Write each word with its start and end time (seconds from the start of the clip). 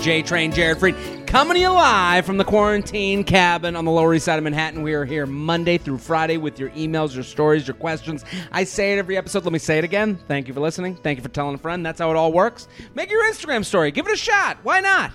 J 0.00 0.22
Train 0.22 0.50
Jared 0.50 0.78
Freid 0.78 1.26
coming 1.26 1.54
to 1.54 1.60
you 1.60 1.68
live 1.68 2.24
from 2.24 2.38
the 2.38 2.44
quarantine 2.44 3.22
cabin 3.22 3.76
on 3.76 3.84
the 3.84 3.90
Lower 3.90 4.14
East 4.14 4.24
Side 4.24 4.38
of 4.38 4.44
Manhattan. 4.44 4.82
We 4.82 4.94
are 4.94 5.04
here 5.04 5.26
Monday 5.26 5.76
through 5.76 5.98
Friday 5.98 6.38
with 6.38 6.58
your 6.58 6.70
emails, 6.70 7.14
your 7.14 7.22
stories, 7.22 7.68
your 7.68 7.74
questions. 7.74 8.24
I 8.50 8.64
say 8.64 8.94
it 8.94 8.98
every 8.98 9.18
episode. 9.18 9.44
Let 9.44 9.52
me 9.52 9.58
say 9.58 9.76
it 9.76 9.84
again. 9.84 10.18
Thank 10.26 10.48
you 10.48 10.54
for 10.54 10.60
listening. 10.60 10.96
Thank 10.96 11.18
you 11.18 11.22
for 11.22 11.28
telling 11.28 11.54
a 11.54 11.58
friend. 11.58 11.84
That's 11.84 12.00
how 12.00 12.10
it 12.10 12.16
all 12.16 12.32
works. 12.32 12.66
Make 12.94 13.10
your 13.10 13.22
Instagram 13.30 13.62
story. 13.62 13.90
Give 13.90 14.06
it 14.06 14.12
a 14.14 14.16
shot. 14.16 14.56
Why 14.62 14.80
not? 14.80 15.12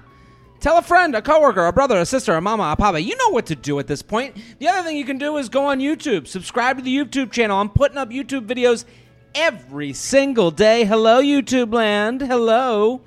Tell 0.60 0.78
a 0.78 0.84
friend, 0.84 1.16
a 1.16 1.22
coworker, 1.22 1.66
a 1.66 1.74
brother, 1.74 1.98
a 1.98 2.06
sister, 2.06 2.36
a 2.36 2.42
mama, 2.42 2.72
a 2.72 2.76
papa. 2.76 3.02
You 3.02 3.18
know 3.18 3.30
what 3.30 3.48
to 3.48 3.56
do 3.56 3.80
at 3.80 3.88
this 3.88 4.04
point. 4.04 4.38
The 4.60 4.68
other 4.68 4.84
thing 4.84 4.98
you 4.98 5.06
can 5.06 5.18
do 5.18 5.38
is 5.38 5.50
go 5.50 5.66
on 5.66 5.80
YouTube. 5.80 6.28
Subscribe 6.28 6.78
to 6.78 6.84
the 6.84 6.96
YouTube 6.96 7.32
channel. 7.32 7.60
I'm 7.60 7.70
putting 7.70 7.98
up 7.98 8.12
YouTube 8.12 8.46
videos 8.46 8.86
every 9.34 9.94
single 9.94 10.52
day. 10.52 10.86
Hello, 10.86 11.22
YouTube 11.22 11.74
land. 11.74 12.22
Hello. 12.22 13.02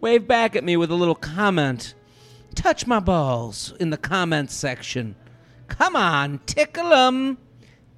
Wave 0.00 0.26
back 0.26 0.56
at 0.56 0.64
me 0.64 0.76
with 0.76 0.90
a 0.90 0.94
little 0.94 1.14
comment. 1.14 1.94
Touch 2.54 2.86
my 2.86 3.00
balls 3.00 3.72
in 3.80 3.90
the 3.90 3.96
comments 3.96 4.54
section. 4.54 5.16
Come 5.68 5.96
on, 5.96 6.40
tickle 6.46 6.92
'em. 6.92 7.38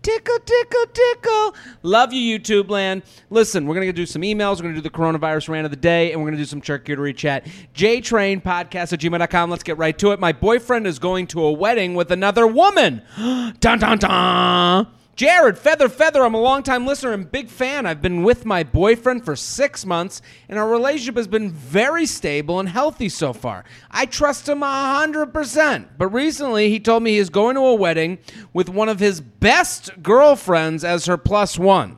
Tickle, 0.06 0.38
tickle, 0.38 0.86
tickle. 0.92 1.56
Love 1.82 2.12
you, 2.12 2.38
YouTube 2.38 2.70
land. 2.70 3.02
Listen, 3.28 3.66
we're 3.66 3.74
going 3.74 3.88
to 3.88 3.92
do 3.92 4.06
some 4.06 4.22
emails. 4.22 4.58
We're 4.58 4.62
going 4.62 4.76
to 4.76 4.80
do 4.80 4.88
the 4.88 4.90
coronavirus 4.90 5.48
rant 5.48 5.64
of 5.64 5.72
the 5.72 5.76
day, 5.76 6.12
and 6.12 6.20
we're 6.20 6.28
going 6.28 6.38
to 6.38 6.42
do 6.42 6.46
some 6.46 6.62
charcuterie 6.62 7.16
chat. 7.16 7.44
JTrain 7.74 8.40
podcast 8.40 8.92
at 8.92 9.00
gmail.com. 9.00 9.50
Let's 9.50 9.64
get 9.64 9.78
right 9.78 9.98
to 9.98 10.12
it. 10.12 10.20
My 10.20 10.30
boyfriend 10.30 10.86
is 10.86 11.00
going 11.00 11.26
to 11.28 11.42
a 11.42 11.50
wedding 11.50 11.96
with 11.96 12.12
another 12.12 12.46
woman. 12.46 13.02
dun, 13.58 13.80
dun, 13.80 13.98
dun. 13.98 14.86
Jared, 15.16 15.56
Feather 15.56 15.88
Feather, 15.88 16.22
I'm 16.22 16.34
a 16.34 16.40
longtime 16.40 16.86
listener 16.86 17.14
and 17.14 17.32
big 17.32 17.48
fan. 17.48 17.86
I've 17.86 18.02
been 18.02 18.22
with 18.22 18.44
my 18.44 18.62
boyfriend 18.62 19.24
for 19.24 19.34
six 19.34 19.86
months, 19.86 20.20
and 20.46 20.58
our 20.58 20.68
relationship 20.68 21.16
has 21.16 21.26
been 21.26 21.50
very 21.50 22.04
stable 22.04 22.60
and 22.60 22.68
healthy 22.68 23.08
so 23.08 23.32
far. 23.32 23.64
I 23.90 24.04
trust 24.04 24.46
him 24.46 24.60
100%. 24.60 25.88
But 25.96 26.08
recently, 26.08 26.68
he 26.68 26.78
told 26.78 27.02
me 27.02 27.12
he 27.12 27.16
is 27.16 27.30
going 27.30 27.54
to 27.54 27.62
a 27.62 27.74
wedding 27.74 28.18
with 28.52 28.68
one 28.68 28.90
of 28.90 29.00
his 29.00 29.22
best 29.22 30.02
girlfriends 30.02 30.84
as 30.84 31.06
her 31.06 31.16
plus 31.16 31.58
one. 31.58 31.96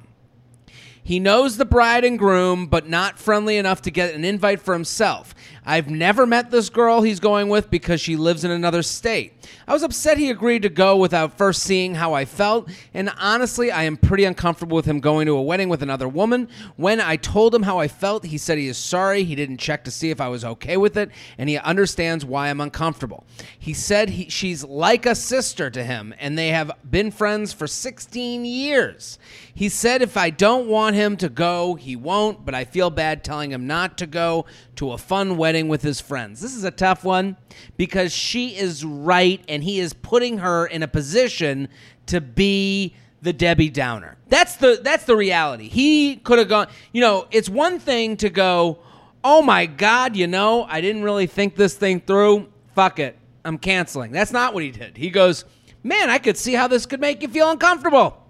He 1.02 1.18
knows 1.18 1.56
the 1.56 1.64
bride 1.64 2.04
and 2.04 2.18
groom, 2.18 2.66
but 2.66 2.88
not 2.88 3.18
friendly 3.18 3.56
enough 3.56 3.82
to 3.82 3.90
get 3.90 4.14
an 4.14 4.24
invite 4.24 4.60
for 4.60 4.74
himself. 4.74 5.34
I've 5.68 5.90
never 5.90 6.24
met 6.24 6.50
this 6.50 6.70
girl 6.70 7.02
he's 7.02 7.20
going 7.20 7.50
with 7.50 7.70
because 7.70 8.00
she 8.00 8.16
lives 8.16 8.42
in 8.42 8.50
another 8.50 8.82
state. 8.82 9.34
I 9.66 9.74
was 9.74 9.82
upset 9.82 10.16
he 10.16 10.30
agreed 10.30 10.62
to 10.62 10.70
go 10.70 10.96
without 10.96 11.36
first 11.36 11.62
seeing 11.62 11.94
how 11.94 12.14
I 12.14 12.24
felt, 12.24 12.70
and 12.94 13.12
honestly, 13.18 13.70
I 13.70 13.82
am 13.82 13.98
pretty 13.98 14.24
uncomfortable 14.24 14.76
with 14.76 14.86
him 14.86 14.98
going 14.98 15.26
to 15.26 15.36
a 15.36 15.42
wedding 15.42 15.68
with 15.68 15.82
another 15.82 16.08
woman. 16.08 16.48
When 16.76 17.02
I 17.02 17.16
told 17.16 17.54
him 17.54 17.64
how 17.64 17.78
I 17.78 17.86
felt, 17.86 18.24
he 18.24 18.38
said 18.38 18.56
he 18.56 18.68
is 18.68 18.78
sorry, 18.78 19.24
he 19.24 19.34
didn't 19.34 19.58
check 19.58 19.84
to 19.84 19.90
see 19.90 20.08
if 20.08 20.22
I 20.22 20.28
was 20.28 20.42
okay 20.42 20.78
with 20.78 20.96
it, 20.96 21.10
and 21.36 21.50
he 21.50 21.58
understands 21.58 22.24
why 22.24 22.48
I'm 22.48 22.62
uncomfortable. 22.62 23.26
He 23.58 23.74
said 23.74 24.08
he, 24.08 24.30
she's 24.30 24.64
like 24.64 25.04
a 25.04 25.14
sister 25.14 25.68
to 25.68 25.84
him, 25.84 26.14
and 26.18 26.38
they 26.38 26.48
have 26.48 26.72
been 26.90 27.10
friends 27.10 27.52
for 27.52 27.66
16 27.66 28.46
years. 28.46 29.18
He 29.52 29.68
said 29.68 30.00
if 30.00 30.16
I 30.16 30.30
don't 30.30 30.66
want 30.66 30.96
him 30.96 31.18
to 31.18 31.28
go, 31.28 31.74
he 31.74 31.94
won't, 31.94 32.46
but 32.46 32.54
I 32.54 32.64
feel 32.64 32.88
bad 32.88 33.22
telling 33.22 33.50
him 33.50 33.66
not 33.66 33.98
to 33.98 34.06
go 34.06 34.46
to 34.76 34.92
a 34.92 34.98
fun 34.98 35.36
wedding 35.36 35.57
with 35.66 35.82
his 35.82 36.00
friends. 36.00 36.40
This 36.40 36.54
is 36.54 36.62
a 36.62 36.70
tough 36.70 37.02
one 37.02 37.36
because 37.76 38.12
she 38.12 38.56
is 38.56 38.84
right 38.84 39.42
and 39.48 39.64
he 39.64 39.80
is 39.80 39.92
putting 39.92 40.38
her 40.38 40.66
in 40.66 40.84
a 40.84 40.88
position 40.88 41.68
to 42.06 42.20
be 42.20 42.94
the 43.22 43.32
Debbie 43.32 43.70
Downer. 43.70 44.16
That's 44.28 44.56
the 44.56 44.78
that's 44.82 45.04
the 45.04 45.16
reality. 45.16 45.68
He 45.68 46.16
could 46.16 46.38
have 46.38 46.48
gone, 46.48 46.68
you 46.92 47.00
know, 47.00 47.26
it's 47.32 47.48
one 47.48 47.80
thing 47.80 48.16
to 48.18 48.30
go, 48.30 48.78
"Oh 49.24 49.42
my 49.42 49.66
god, 49.66 50.14
you 50.14 50.28
know, 50.28 50.64
I 50.64 50.80
didn't 50.80 51.02
really 51.02 51.26
think 51.26 51.56
this 51.56 51.74
thing 51.74 52.00
through. 52.00 52.46
Fuck 52.76 53.00
it. 53.00 53.18
I'm 53.44 53.58
canceling." 53.58 54.12
That's 54.12 54.30
not 54.30 54.54
what 54.54 54.62
he 54.62 54.70
did. 54.70 54.96
He 54.96 55.10
goes, 55.10 55.44
"Man, 55.82 56.10
I 56.10 56.18
could 56.18 56.36
see 56.36 56.52
how 56.52 56.68
this 56.68 56.86
could 56.86 57.00
make 57.00 57.22
you 57.22 57.28
feel 57.28 57.50
uncomfortable." 57.50 58.22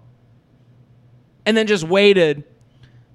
And 1.45 1.55
then 1.55 1.67
just 1.67 1.83
waited 1.83 2.43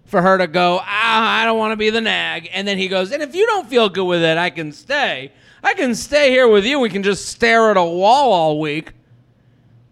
for 0.07 0.23
her 0.23 0.39
to 0.39 0.47
go, 0.47 0.81
ah, 0.83 1.41
I 1.41 1.45
don't 1.45 1.59
want 1.59 1.73
to 1.73 1.77
be 1.77 1.91
the 1.91 2.01
nag. 2.01 2.49
And 2.53 2.67
then 2.69 2.79
he 2.79 2.89
goes, 2.89 3.11
and 3.13 3.23
if 3.23 3.35
you 3.35 3.47
don't 3.47 3.69
feel 3.69 3.89
good 3.89 4.05
with 4.05 4.23
it, 4.23 4.39
I 4.39 4.51
can 4.51 4.73
stay. 4.73 5.33
I 5.63 5.75
can 5.75 5.95
stay 5.95 6.31
here 6.31 6.47
with 6.47 6.67
you. 6.67 6.79
We 6.79 6.91
can 6.91 7.03
just 7.03 7.27
stare 7.27 7.71
at 7.71 7.77
a 7.77 7.85
wall 7.85 8.33
all 8.33 8.61
week. 8.61 8.93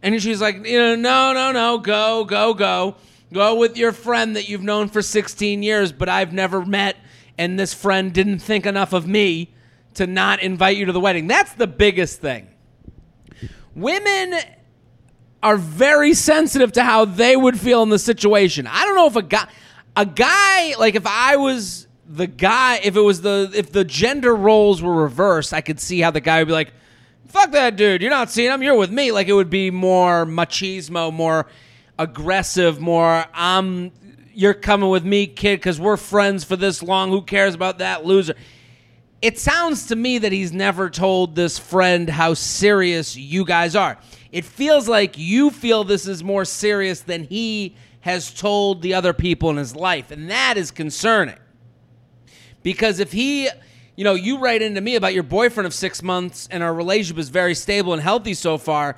And 0.03 0.21
she's 0.21 0.41
like, 0.41 0.67
you 0.67 0.79
know, 0.79 0.97
no, 0.97 1.33
no, 1.33 1.53
no, 1.53 1.79
go, 1.79 2.25
go, 2.25 2.55
go. 2.55 2.97
Go 3.33 3.55
with 3.55 3.79
your 3.79 3.93
friend 3.93 4.37
that 4.37 4.49
you've 4.49 4.63
known 4.63 4.89
for 4.89 5.01
16 5.01 5.63
years, 5.63 5.91
but 5.91 6.09
I've 6.09 6.35
never 6.35 6.67
met, 6.67 6.97
and 7.39 7.59
this 7.59 7.73
friend 7.73 8.13
didn't 8.13 8.41
think 8.41 8.67
enough 8.67 8.93
of 8.93 9.07
me 9.07 9.55
to 9.95 10.07
not 10.07 10.43
invite 10.43 10.77
you 10.77 10.85
to 10.87 10.93
the 10.93 11.01
wedding. 11.01 11.29
That's 11.29 11.55
the 11.55 11.67
biggest 11.67 12.21
thing. 12.21 12.49
Women 13.75 14.35
are 15.43 15.57
very 15.57 16.13
sensitive 16.13 16.73
to 16.73 16.85
how 16.85 17.07
they 17.07 17.37
would 17.37 17.59
feel 17.59 17.83
in 17.83 17.89
the 17.89 17.99
situation. 17.99 18.67
I 18.67 18.85
don't 18.85 18.95
know 18.95 19.07
if 19.07 19.17
a 19.17 19.23
guy 19.23 19.49
a 19.97 20.07
guy 20.07 20.75
like 20.79 20.95
if 20.95 21.07
I 21.07 21.37
was 21.37 21.87
the 22.07 22.27
guy, 22.27 22.81
if 22.83 22.97
it 22.97 23.01
was 23.01 23.23
the 23.23 23.51
if 23.55 23.73
the 23.73 23.85
gender 23.85 24.35
roles 24.35 24.83
were 24.83 24.95
reversed, 24.95 25.53
I 25.53 25.61
could 25.61 25.81
see 25.81 26.01
how 26.01 26.11
the 26.11 26.21
guy 26.21 26.41
would 26.41 26.49
be 26.49 26.53
like, 26.53 26.73
"Fuck 27.29 27.53
that 27.53 27.77
dude, 27.77 28.03
you're 28.03 28.11
not 28.11 28.31
seeing 28.31 28.51
him, 28.51 28.63
you're 28.63 28.77
with 28.77 28.91
me." 28.91 29.13
Like 29.13 29.29
it 29.29 29.33
would 29.33 29.51
be 29.51 29.71
more 29.71 30.27
machismo, 30.27 31.13
more 31.13 31.47
aggressive, 31.99 32.81
more 32.81 33.25
I'm 33.35 33.93
you're 34.35 34.55
coming 34.55 34.89
with 34.89 35.05
me, 35.05 35.27
kid, 35.27 35.57
because 35.57 35.79
we're 35.79 35.97
friends 35.97 36.45
for 36.45 36.57
this 36.57 36.83
long. 36.83 37.11
Who 37.11 37.23
cares 37.23 37.55
about 37.55 37.79
that 37.79 38.05
loser? 38.05 38.35
It 39.21 39.39
sounds 39.39 39.87
to 39.87 39.97
me 39.97 40.19
that 40.19 40.33
he's 40.33 40.53
never 40.53 40.91
told 40.91 41.37
this 41.37 41.59
friend 41.59 42.09
how 42.09 42.35
serious 42.35 43.15
you 43.17 43.45
guys 43.45 43.77
are. 43.77 43.99
It 44.33 44.45
feels 44.45 44.89
like 44.89 45.17
you 45.17 45.51
feel 45.51 45.85
this 45.85 46.09
is 46.09 46.25
more 46.25 46.45
serious 46.45 47.03
than 47.03 47.25
he 47.25 47.77
has 48.03 48.33
told 48.33 48.83
the 48.83 48.95
other 48.95 49.13
people 49.13 49.49
in 49.51 49.57
his 49.57 49.75
life. 49.75 50.11
And 50.11 50.29
that 50.29 50.57
is 50.57 50.71
concerning. 50.71 51.39
Because 52.63 53.01
if 53.01 53.13
he, 53.13 53.49
you 53.97 54.05
know, 54.05 54.15
you 54.15 54.39
write 54.39 54.61
into 54.61 54.81
me 54.81 54.97
about 54.97 55.15
your 55.15 55.23
boyfriend 55.23 55.67
of 55.67 55.75
six 55.75 56.03
months 56.03 56.49
and 56.51 56.63
our 56.63 56.75
relationship 56.75 57.19
is 57.19 57.29
very 57.29 57.55
stable 57.55 57.93
and 57.93 58.03
healthy 58.03 58.35
so 58.35 58.59
far, 58.59 58.97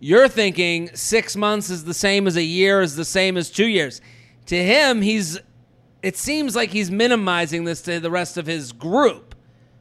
you're 0.00 0.28
thinking 0.28 0.90
six 0.94 1.36
months 1.36 1.68
is 1.68 1.84
the 1.84 1.94
same 1.94 2.26
as 2.26 2.36
a 2.36 2.42
year, 2.42 2.80
is 2.80 2.96
the 2.96 3.04
same 3.04 3.36
as 3.36 3.50
two 3.50 3.66
years. 3.66 4.00
To 4.46 4.56
him, 4.56 5.02
he's, 5.02 5.38
it 6.02 6.16
seems 6.16 6.56
like 6.56 6.70
he's 6.70 6.90
minimizing 6.90 7.64
this 7.64 7.82
to 7.82 8.00
the 8.00 8.10
rest 8.10 8.38
of 8.38 8.46
his 8.46 8.72
group. 8.72 9.34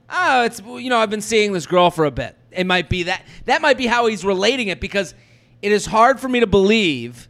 Oh, 0.09 0.43
it's, 0.43 0.61
you 0.61 0.89
know, 0.89 0.97
I've 0.97 1.09
been 1.09 1.21
seeing 1.21 1.53
this 1.53 1.65
girl 1.65 1.91
for 1.91 2.03
a 2.03 2.11
bit. 2.11 2.37
It 2.51 2.65
might 2.65 2.89
be 2.89 3.03
that, 3.03 3.25
that 3.45 3.61
might 3.61 3.77
be 3.77 3.87
how 3.87 4.07
he's 4.07 4.25
relating 4.25 4.67
it 4.67 4.81
because 4.81 5.13
it 5.61 5.71
is 5.71 5.85
hard 5.85 6.19
for 6.19 6.27
me 6.27 6.41
to 6.41 6.47
believe 6.47 7.29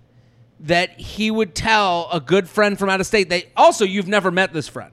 that 0.66 1.00
he 1.00 1.30
would 1.30 1.54
tell 1.56 2.10
a 2.12 2.20
good 2.20 2.50
friend 2.50 2.78
from 2.78 2.90
out 2.90 3.00
of 3.00 3.06
state 3.06 3.30
that 3.30 3.46
also 3.56 3.86
you've 3.86 4.08
never 4.08 4.32
met 4.32 4.52
this 4.52 4.68
friend. 4.68 4.92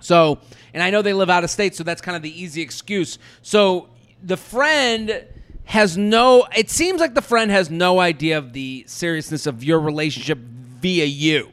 So, 0.00 0.38
and 0.72 0.82
I 0.82 0.90
know 0.90 1.02
they 1.02 1.12
live 1.12 1.30
out 1.30 1.44
of 1.44 1.50
state, 1.50 1.74
so 1.74 1.82
that's 1.82 2.00
kind 2.00 2.16
of 2.16 2.22
the 2.22 2.42
easy 2.42 2.62
excuse. 2.62 3.18
So 3.42 3.88
the 4.22 4.36
friend 4.36 5.24
has 5.64 5.96
no, 5.96 6.46
it 6.56 6.68
seems 6.68 7.00
like 7.00 7.14
the 7.14 7.22
friend 7.22 7.50
has 7.50 7.70
no 7.70 8.00
idea 8.00 8.36
of 8.36 8.52
the 8.52 8.84
seriousness 8.86 9.46
of 9.46 9.64
your 9.64 9.80
relationship 9.80 10.38
via 10.38 11.04
you. 11.06 11.50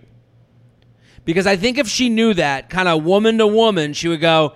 Because 1.24 1.48
I 1.48 1.56
think 1.56 1.78
if 1.78 1.88
she 1.88 2.10
knew 2.10 2.34
that, 2.34 2.70
kind 2.70 2.88
of 2.88 3.04
woman 3.04 3.38
to 3.38 3.48
woman, 3.48 3.94
she 3.94 4.08
would 4.08 4.22
go, 4.22 4.54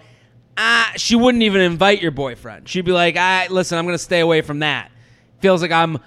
ah, 0.57 0.91
she 0.95 1.15
wouldn't 1.15 1.43
even 1.43 1.61
invite 1.61 2.01
your 2.01 2.11
boyfriend. 2.11 2.67
She'd 2.67 2.85
be 2.85 2.91
like, 2.91 3.15
ah, 3.17 3.45
listen, 3.49 3.77
I'm 3.77 3.85
going 3.85 3.97
to 3.97 4.03
stay 4.03 4.19
away 4.19 4.41
from 4.41 4.59
that. 4.59 4.91
Feels 5.39 5.61
like 5.61 5.71
I'm 5.71 5.99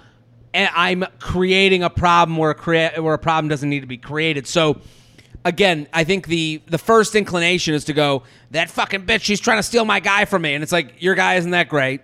I'm 0.55 1.05
creating 1.19 1.83
a 1.83 1.89
problem 1.89 2.37
where 2.37 2.51
a 2.51 2.55
crea- 2.55 2.99
where 2.99 3.13
a 3.13 3.19
problem 3.19 3.49
doesn't 3.49 3.69
need 3.69 3.81
to 3.81 3.87
be 3.87 3.97
created. 3.97 4.47
So 4.47 4.79
again, 5.43 5.87
I 5.93 6.03
think 6.03 6.27
the 6.27 6.61
the 6.67 6.77
first 6.77 7.15
inclination 7.15 7.73
is 7.73 7.85
to 7.85 7.93
go 7.93 8.23
that 8.51 8.69
fucking 8.69 9.05
bitch. 9.05 9.21
She's 9.21 9.39
trying 9.39 9.59
to 9.59 9.63
steal 9.63 9.85
my 9.85 9.99
guy 9.99 10.25
from 10.25 10.41
me, 10.43 10.53
and 10.53 10.63
it's 10.63 10.71
like 10.71 11.01
your 11.01 11.15
guy 11.15 11.35
isn't 11.35 11.51
that 11.51 11.69
great. 11.69 12.01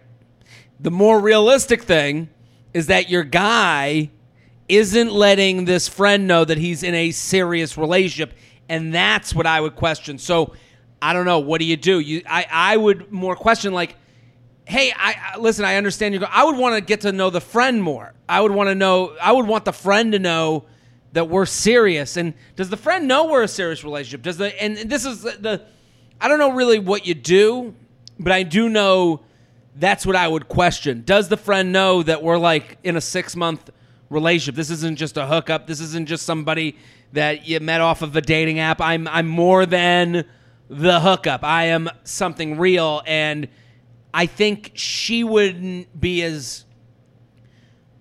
The 0.79 0.91
more 0.91 1.19
realistic 1.19 1.83
thing 1.83 2.29
is 2.73 2.87
that 2.87 3.09
your 3.09 3.23
guy 3.23 4.09
isn't 4.67 5.11
letting 5.11 5.65
this 5.65 5.87
friend 5.87 6.27
know 6.27 6.45
that 6.45 6.57
he's 6.57 6.83
in 6.83 6.95
a 6.95 7.11
serious 7.11 7.77
relationship, 7.77 8.33
and 8.69 8.93
that's 8.93 9.35
what 9.35 9.45
I 9.45 9.59
would 9.59 9.75
question. 9.75 10.17
So 10.17 10.53
I 11.01 11.13
don't 11.13 11.25
know. 11.25 11.39
What 11.39 11.59
do 11.59 11.65
you 11.65 11.77
do? 11.77 11.99
You, 11.99 12.21
I, 12.27 12.45
I 12.49 12.77
would 12.77 13.11
more 13.11 13.35
question 13.35 13.73
like 13.73 13.95
hey, 14.71 14.93
I, 14.95 15.37
listen, 15.37 15.65
I 15.65 15.75
understand 15.75 16.15
you. 16.15 16.23
I 16.23 16.45
would 16.45 16.55
want 16.55 16.75
to 16.75 16.81
get 16.81 17.01
to 17.01 17.11
know 17.11 17.29
the 17.29 17.41
friend 17.41 17.83
more. 17.83 18.13
I 18.29 18.39
would 18.39 18.53
want 18.53 18.69
to 18.69 18.75
know. 18.75 19.17
I 19.21 19.33
would 19.33 19.45
want 19.45 19.65
the 19.65 19.73
friend 19.73 20.13
to 20.13 20.19
know 20.19 20.63
that 21.11 21.27
we're 21.27 21.45
serious. 21.45 22.15
And 22.15 22.33
does 22.55 22.69
the 22.69 22.77
friend 22.77 23.05
know 23.05 23.29
we're 23.29 23.43
a 23.43 23.49
serious 23.49 23.83
relationship? 23.83 24.21
Does 24.21 24.37
the 24.37 24.63
and 24.63 24.77
this 24.77 25.05
is 25.05 25.23
the, 25.23 25.31
the 25.31 25.65
I 26.21 26.29
don't 26.29 26.39
know 26.39 26.53
really 26.53 26.79
what 26.79 27.05
you 27.05 27.13
do, 27.13 27.75
but 28.17 28.31
I 28.31 28.43
do 28.43 28.69
know 28.69 29.19
that's 29.75 30.05
what 30.05 30.15
I 30.15 30.25
would 30.25 30.47
question. 30.47 31.03
Does 31.05 31.27
the 31.27 31.37
friend 31.37 31.73
know 31.73 32.01
that 32.03 32.23
we're 32.23 32.37
like 32.37 32.77
in 32.83 32.95
a 32.95 33.01
six 33.01 33.35
month 33.35 33.69
relationship? 34.09 34.55
This 34.55 34.69
isn't 34.69 34.97
just 34.97 35.17
a 35.17 35.27
hookup. 35.27 35.67
This 35.67 35.81
isn't 35.81 36.07
just 36.07 36.25
somebody 36.25 36.77
that 37.11 37.45
you 37.45 37.59
met 37.59 37.81
off 37.81 38.01
of 38.01 38.15
a 38.15 38.21
dating 38.21 38.59
app. 38.59 38.79
I'm 38.79 39.05
I'm 39.09 39.27
more 39.27 39.65
than 39.65 40.23
the 40.69 41.01
hookup. 41.01 41.43
I 41.43 41.65
am 41.65 41.89
something 42.05 42.57
real, 42.57 43.01
and 43.05 43.49
I 44.13 44.25
think 44.25 44.71
she 44.75 45.23
wouldn't 45.23 45.99
be 45.99 46.21
as 46.23 46.65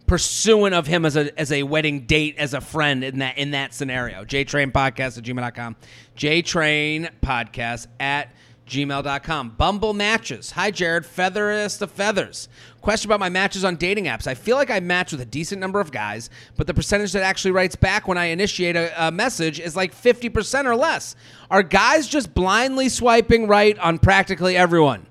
pursuant 0.07 0.75
of 0.75 0.89
him 0.89 1.05
as 1.05 1.17
a 1.17 1.39
as 1.39 1.53
a 1.53 1.63
wedding 1.63 2.01
date 2.01 2.35
as 2.37 2.53
a 2.53 2.61
friend 2.61 3.05
in 3.05 3.21
that 3.21 3.39
in 3.39 3.53
that 3.53 3.73
scenario. 3.73 4.25
JTrain 4.25 4.73
Podcast 4.73 5.19
at 5.19 5.25
gmail.com. 5.25 5.77
JTrain 6.17 7.11
Podcast 7.23 7.87
at 8.01 8.33
gmail.com. 8.67 9.51
Bumble 9.51 9.93
matches. 9.93 10.53
Hi, 10.53 10.71
Jared. 10.71 11.05
Featherest 11.05 11.83
of 11.83 11.91
feathers. 11.91 12.49
Question 12.81 13.09
about 13.09 13.21
my 13.21 13.29
matches 13.29 13.65
on 13.65 13.77
dating 13.77 14.07
apps. 14.07 14.27
I 14.27 14.35
feel 14.35 14.57
like 14.57 14.71
I 14.71 14.81
match 14.81 15.13
with 15.13 15.21
a 15.21 15.27
decent 15.27 15.61
number 15.61 15.81
of 15.81 15.93
guys, 15.93 16.31
but 16.57 16.67
the 16.67 16.75
percentage 16.75 17.13
that 17.13 17.23
actually 17.23 17.51
writes 17.51 17.77
back 17.77 18.09
when 18.09 18.17
I 18.17 18.27
initiate 18.27 18.77
a, 18.77 19.09
a 19.09 19.13
message 19.13 19.61
is 19.61 19.77
like 19.77 19.95
50% 19.95 20.65
or 20.65 20.77
less. 20.77 21.15
Are 21.51 21.63
guys 21.63 22.09
just 22.09 22.33
blindly 22.33 22.89
swiping 22.89 23.47
right 23.49 23.79
on 23.79 23.99
practically 23.99 24.57
everyone? 24.57 25.07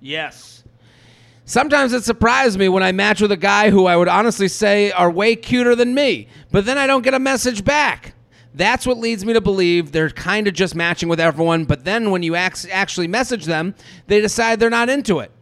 Yes. 0.00 0.64
Sometimes 1.44 1.92
it 1.92 2.04
surprises 2.04 2.56
me 2.56 2.68
when 2.68 2.82
I 2.82 2.92
match 2.92 3.20
with 3.20 3.32
a 3.32 3.36
guy 3.36 3.70
who 3.70 3.86
I 3.86 3.96
would 3.96 4.08
honestly 4.08 4.48
say 4.48 4.92
are 4.92 5.10
way 5.10 5.34
cuter 5.34 5.74
than 5.74 5.94
me, 5.94 6.28
but 6.52 6.64
then 6.64 6.78
I 6.78 6.86
don't 6.86 7.02
get 7.02 7.14
a 7.14 7.18
message 7.18 7.64
back. 7.64 8.14
That's 8.54 8.86
what 8.86 8.98
leads 8.98 9.24
me 9.24 9.32
to 9.32 9.40
believe 9.40 9.92
they're 9.92 10.10
kind 10.10 10.46
of 10.48 10.54
just 10.54 10.74
matching 10.74 11.08
with 11.08 11.20
everyone, 11.20 11.64
but 11.64 11.84
then 11.84 12.10
when 12.10 12.22
you 12.22 12.34
actually 12.36 13.08
message 13.08 13.46
them, 13.46 13.74
they 14.06 14.20
decide 14.20 14.60
they're 14.60 14.70
not 14.70 14.88
into 14.88 15.18
it. 15.20 15.32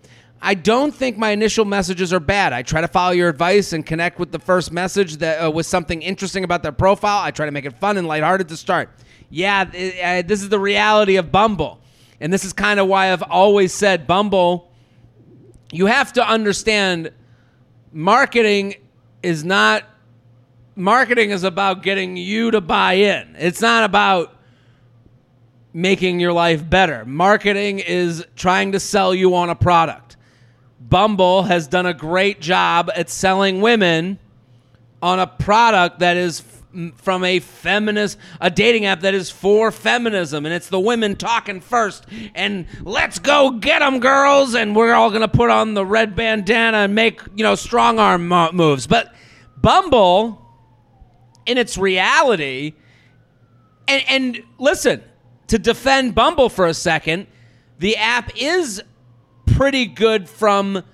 I 0.41 0.55
don't 0.55 0.95
think 0.95 1.19
my 1.19 1.31
initial 1.31 1.65
messages 1.65 2.13
are 2.13 2.21
bad. 2.21 2.53
I 2.53 2.63
try 2.63 2.81
to 2.81 2.89
follow 2.89 3.13
your 3.13 3.29
advice 3.29 3.73
and 3.73 3.85
connect 3.85 4.19
with 4.19 4.31
the 4.31 4.39
first 4.39 4.73
message 4.73 5.17
that 5.17 5.45
uh, 5.45 5.51
was 5.51 5.67
something 5.67 6.01
interesting 6.01 6.45
about 6.45 6.63
their 6.63 6.73
profile. 6.73 7.23
I 7.23 7.33
try 7.33 7.47
to 7.47 7.53
make 7.53 7.65
it 7.65 7.79
fun 7.81 7.97
and 7.97 8.07
lighthearted 8.07 8.49
to 8.49 8.57
start. 8.57 8.91
Yeah, 9.31 9.63
uh, 9.63 10.23
this 10.23 10.43
is 10.43 10.49
the 10.49 10.61
reality 10.61 11.17
of 11.17 11.33
Bumble. 11.33 11.81
And 12.21 12.33
this 12.33 12.45
is 12.45 12.53
kind 12.53 12.81
of 12.81 12.89
why 12.89 13.13
I've 13.13 13.23
always 13.23 13.73
said 13.73 14.07
Bumble, 14.07 14.71
you 15.71 15.87
have 15.87 16.13
to 16.15 16.27
understand 16.27 17.13
marketing 17.93 18.75
is 19.23 19.45
not 19.45 19.85
marketing 20.75 21.31
is 21.31 21.43
about 21.43 21.83
getting 21.83 22.17
you 22.17 22.51
to 22.53 22.61
buy 22.61 22.95
in. 22.95 23.35
It's 23.39 23.61
not 23.61 23.85
about 23.85 24.37
making 25.73 26.21
your 26.21 26.33
life 26.33 26.69
better. 26.69 27.05
Marketing 27.05 27.81
is 27.81 28.25
trying 28.37 28.73
to 28.73 28.81
sell 28.81 29.15
you 29.15 29.35
on 29.35 29.51
a 29.51 29.55
product. 29.55 30.17
Bumble 30.81 31.43
has 31.43 31.67
done 31.67 31.87
a 31.87 31.93
great 31.93 32.41
job 32.41 32.91
at 32.95 33.11
selling 33.11 33.61
women 33.61 34.19
on 35.03 35.19
a 35.19 35.27
product 35.27 35.99
that 35.99 36.17
is 36.17 36.41
from 36.97 37.25
a 37.25 37.41
feminist 37.41 38.19
a 38.41 38.51
dating 38.51 38.85
app 38.85 39.01
that 39.01 39.15
is 39.15 39.31
for 39.31 39.71
feminism 39.71 40.47
and 40.47 40.55
it's 40.55 40.69
the 40.69 40.81
women 40.81 41.17
talking 41.17 41.61
first 41.61 42.07
and 42.35 42.67
let's 42.83 43.19
go 43.19 43.51
get 43.51 43.81
them 43.81 44.01
girls 44.01 44.55
and 44.55 44.77
we're 44.77 44.93
all 44.93 45.11
to 45.11 45.29
put 45.29 45.51
on 45.51 45.75
the 45.75 45.85
red 45.85 46.15
bandana 46.15 46.79
and 46.79 46.95
make 46.95 47.21
you 47.35 47.43
know 47.43 47.55
strong 47.55 47.99
arm 47.99 48.29
moves 48.55 48.87
but 48.87 49.15
bumble 49.61 50.49
in 51.49 51.57
its 51.59 51.77
reality. 51.79 52.75
And, 53.89 54.05
and 54.09 54.43
listen, 54.59 55.03
to 55.49 55.59
defend 55.59 56.15
Bumble 56.15 56.51
for 56.51 56.67
a 56.67 56.75
second, 56.75 57.27
the 57.79 57.97
app 57.97 58.31
is 58.37 58.83
pretty 59.47 59.87
good 59.87 60.29
from 60.29 60.85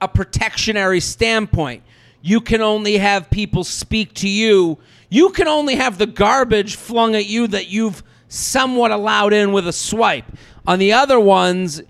a 0.00 0.06
protectionary 0.06 1.00
standpoint. 1.00 1.82
You 2.20 2.42
can 2.42 2.60
only 2.60 2.98
have 2.98 3.30
people 3.30 3.64
speak 3.64 4.14
to 4.14 4.28
you. 4.28 4.78
You 5.10 5.30
can 5.30 5.48
only 5.48 5.76
have 5.76 5.98
the 5.98 6.06
garbage 6.06 6.76
flung 6.76 7.14
at 7.14 7.26
you 7.26 7.46
that 7.48 7.68
you've 7.68 8.02
somewhat 8.28 8.90
allowed 8.90 9.32
in 9.32 9.52
with 9.52 9.68
a 9.68 9.72
swipe. 9.72 10.24
On 10.66 10.78
the 10.78 10.92
other 10.92 11.20
ones, 11.20 11.82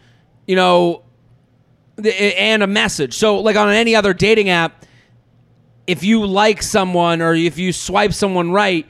you 0.46 0.56
know, 0.56 1.04
and 2.04 2.62
a 2.62 2.66
message. 2.66 3.14
So, 3.14 3.38
like 3.40 3.56
on 3.56 3.68
any 3.70 3.94
other 3.94 4.12
dating 4.12 4.48
app, 4.48 4.84
if 5.86 6.02
you 6.02 6.26
like 6.26 6.62
someone 6.62 7.22
or 7.22 7.34
if 7.34 7.58
you 7.58 7.72
swipe 7.72 8.12
someone 8.12 8.50
right, 8.50 8.86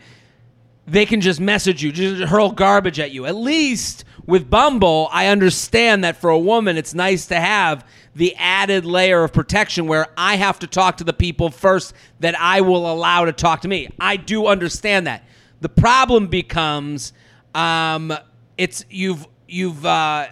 they 0.87 1.07
can 1.07 1.21
just 1.21 1.41
message 1.41 1.83
you, 1.83 1.93
just 1.93 2.31
hurl 2.31 2.51
garbage 2.51 3.01
at 3.01 3.11
you. 3.11 3.27
At 3.27 3.37
least 3.37 4.05
with 4.27 4.49
Bumble, 4.49 5.09
I 5.13 5.27
understand 5.27 6.05
that 6.05 6.17
for 6.17 6.31
a 6.31 6.39
woman, 6.39 6.77
it's 6.77 6.95
nice 6.95 7.27
to 7.27 7.41
have 7.41 7.87
the 8.15 8.35
added 8.37 8.85
layer 8.85 9.25
of 9.25 9.33
protection 9.33 9.87
where 9.87 10.07
I 10.17 10.37
have 10.37 10.59
to 10.61 10.67
talk 10.67 10.99
to 10.99 11.05
the 11.05 11.13
people 11.13 11.51
first 11.51 11.95
that 12.21 12.39
I 12.41 12.61
will 12.61 12.91
allow 12.91 13.25
to 13.25 13.33
talk 13.33 13.63
to 13.63 13.69
me. 13.69 13.89
I 14.01 14.17
do 14.17 14.47
understand 14.47 15.07
that. 15.07 15.25
The 15.61 15.69
problem 15.69 16.29
becomes, 16.29 17.13
um, 17.55 18.13
it's 18.57 18.85
you've 18.89 19.27
you've 19.49 19.85
uh, 19.85 20.29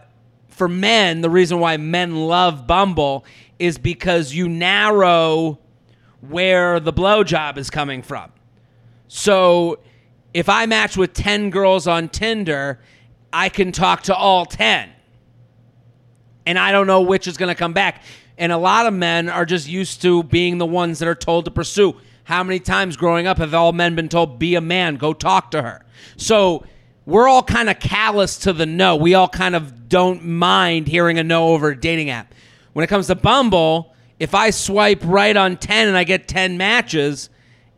for 0.49 0.69
men. 0.69 1.21
The 1.21 1.31
reason 1.31 1.59
why 1.59 1.77
men 1.77 2.17
love 2.17 2.67
Bumble 2.67 3.25
is 3.59 3.79
because 3.79 4.35
you 4.35 4.49
narrow 4.49 5.59
where 6.21 6.81
the 6.81 6.93
blowjob 6.93 7.57
is 7.59 7.69
coming 7.69 8.03
from. 8.03 8.31
So 9.09 9.81
if 10.33 10.49
I 10.49 10.67
match 10.67 10.97
with 10.97 11.13
10 11.13 11.51
girls 11.51 11.87
on 11.87 12.09
Tinder, 12.09 12.81
I 13.33 13.49
can 13.49 13.73
talk 13.73 14.03
to 14.05 14.15
all 14.15 14.47
10. 14.47 14.91
And 16.45 16.59
I 16.59 16.73
don't 16.73 16.87
know 16.87 17.03
which 17.03 17.27
is 17.27 17.37
going 17.37 17.49
to 17.49 17.55
come 17.55 17.73
back. 17.73 18.03
And 18.37 18.53
a 18.53 18.59
lot 18.59 18.87
of 18.87 18.95
men 18.95 19.29
are 19.29 19.45
just 19.45 19.69
used 19.69 20.03
to 20.03 20.23
being 20.25 20.59
the 20.59 20.67
ones 20.67 20.99
that 20.99 21.09
are 21.09 21.15
told 21.15 21.45
to 21.45 21.51
pursue. 21.51 21.97
How 22.25 22.43
many 22.43 22.61
times 22.61 22.97
growing 22.97 23.27
up 23.27 23.39
have 23.39 23.55
all 23.55 23.73
men 23.73 23.95
been 23.95 24.09
told, 24.09 24.39
be 24.39 24.55
a 24.55 24.61
man, 24.61 24.97
go 24.97 25.13
talk 25.13 25.51
to 25.53 25.63
her? 25.63 25.85
So 26.17 26.65
we're 27.05 27.29
all 27.29 27.43
kind 27.43 27.69
of 27.69 27.79
callous 27.79 28.39
to 28.39 28.53
the 28.53 28.67
no. 28.67 28.97
We 28.97 29.15
all 29.15 29.29
kind 29.29 29.55
of 29.55 29.89
don't 29.89 30.25
mind 30.25 30.89
hearing 30.89 31.19
a 31.19 31.25
no 31.25 31.49
over 31.49 31.71
a 31.71 31.79
dating 31.79 32.11
app. 32.11 32.33
When 32.73 32.85
it 32.85 32.89
comes 32.89 33.09
to 33.09 33.15
Bumble, 33.15 33.95
if 34.19 34.35
I 34.35 34.51
swipe 34.51 35.01
right 35.05 35.37
on 35.37 35.57
10 35.57 35.89
and 35.89 35.97
I 35.97 36.05
get 36.05 36.29
10 36.29 36.57
matches 36.57 37.29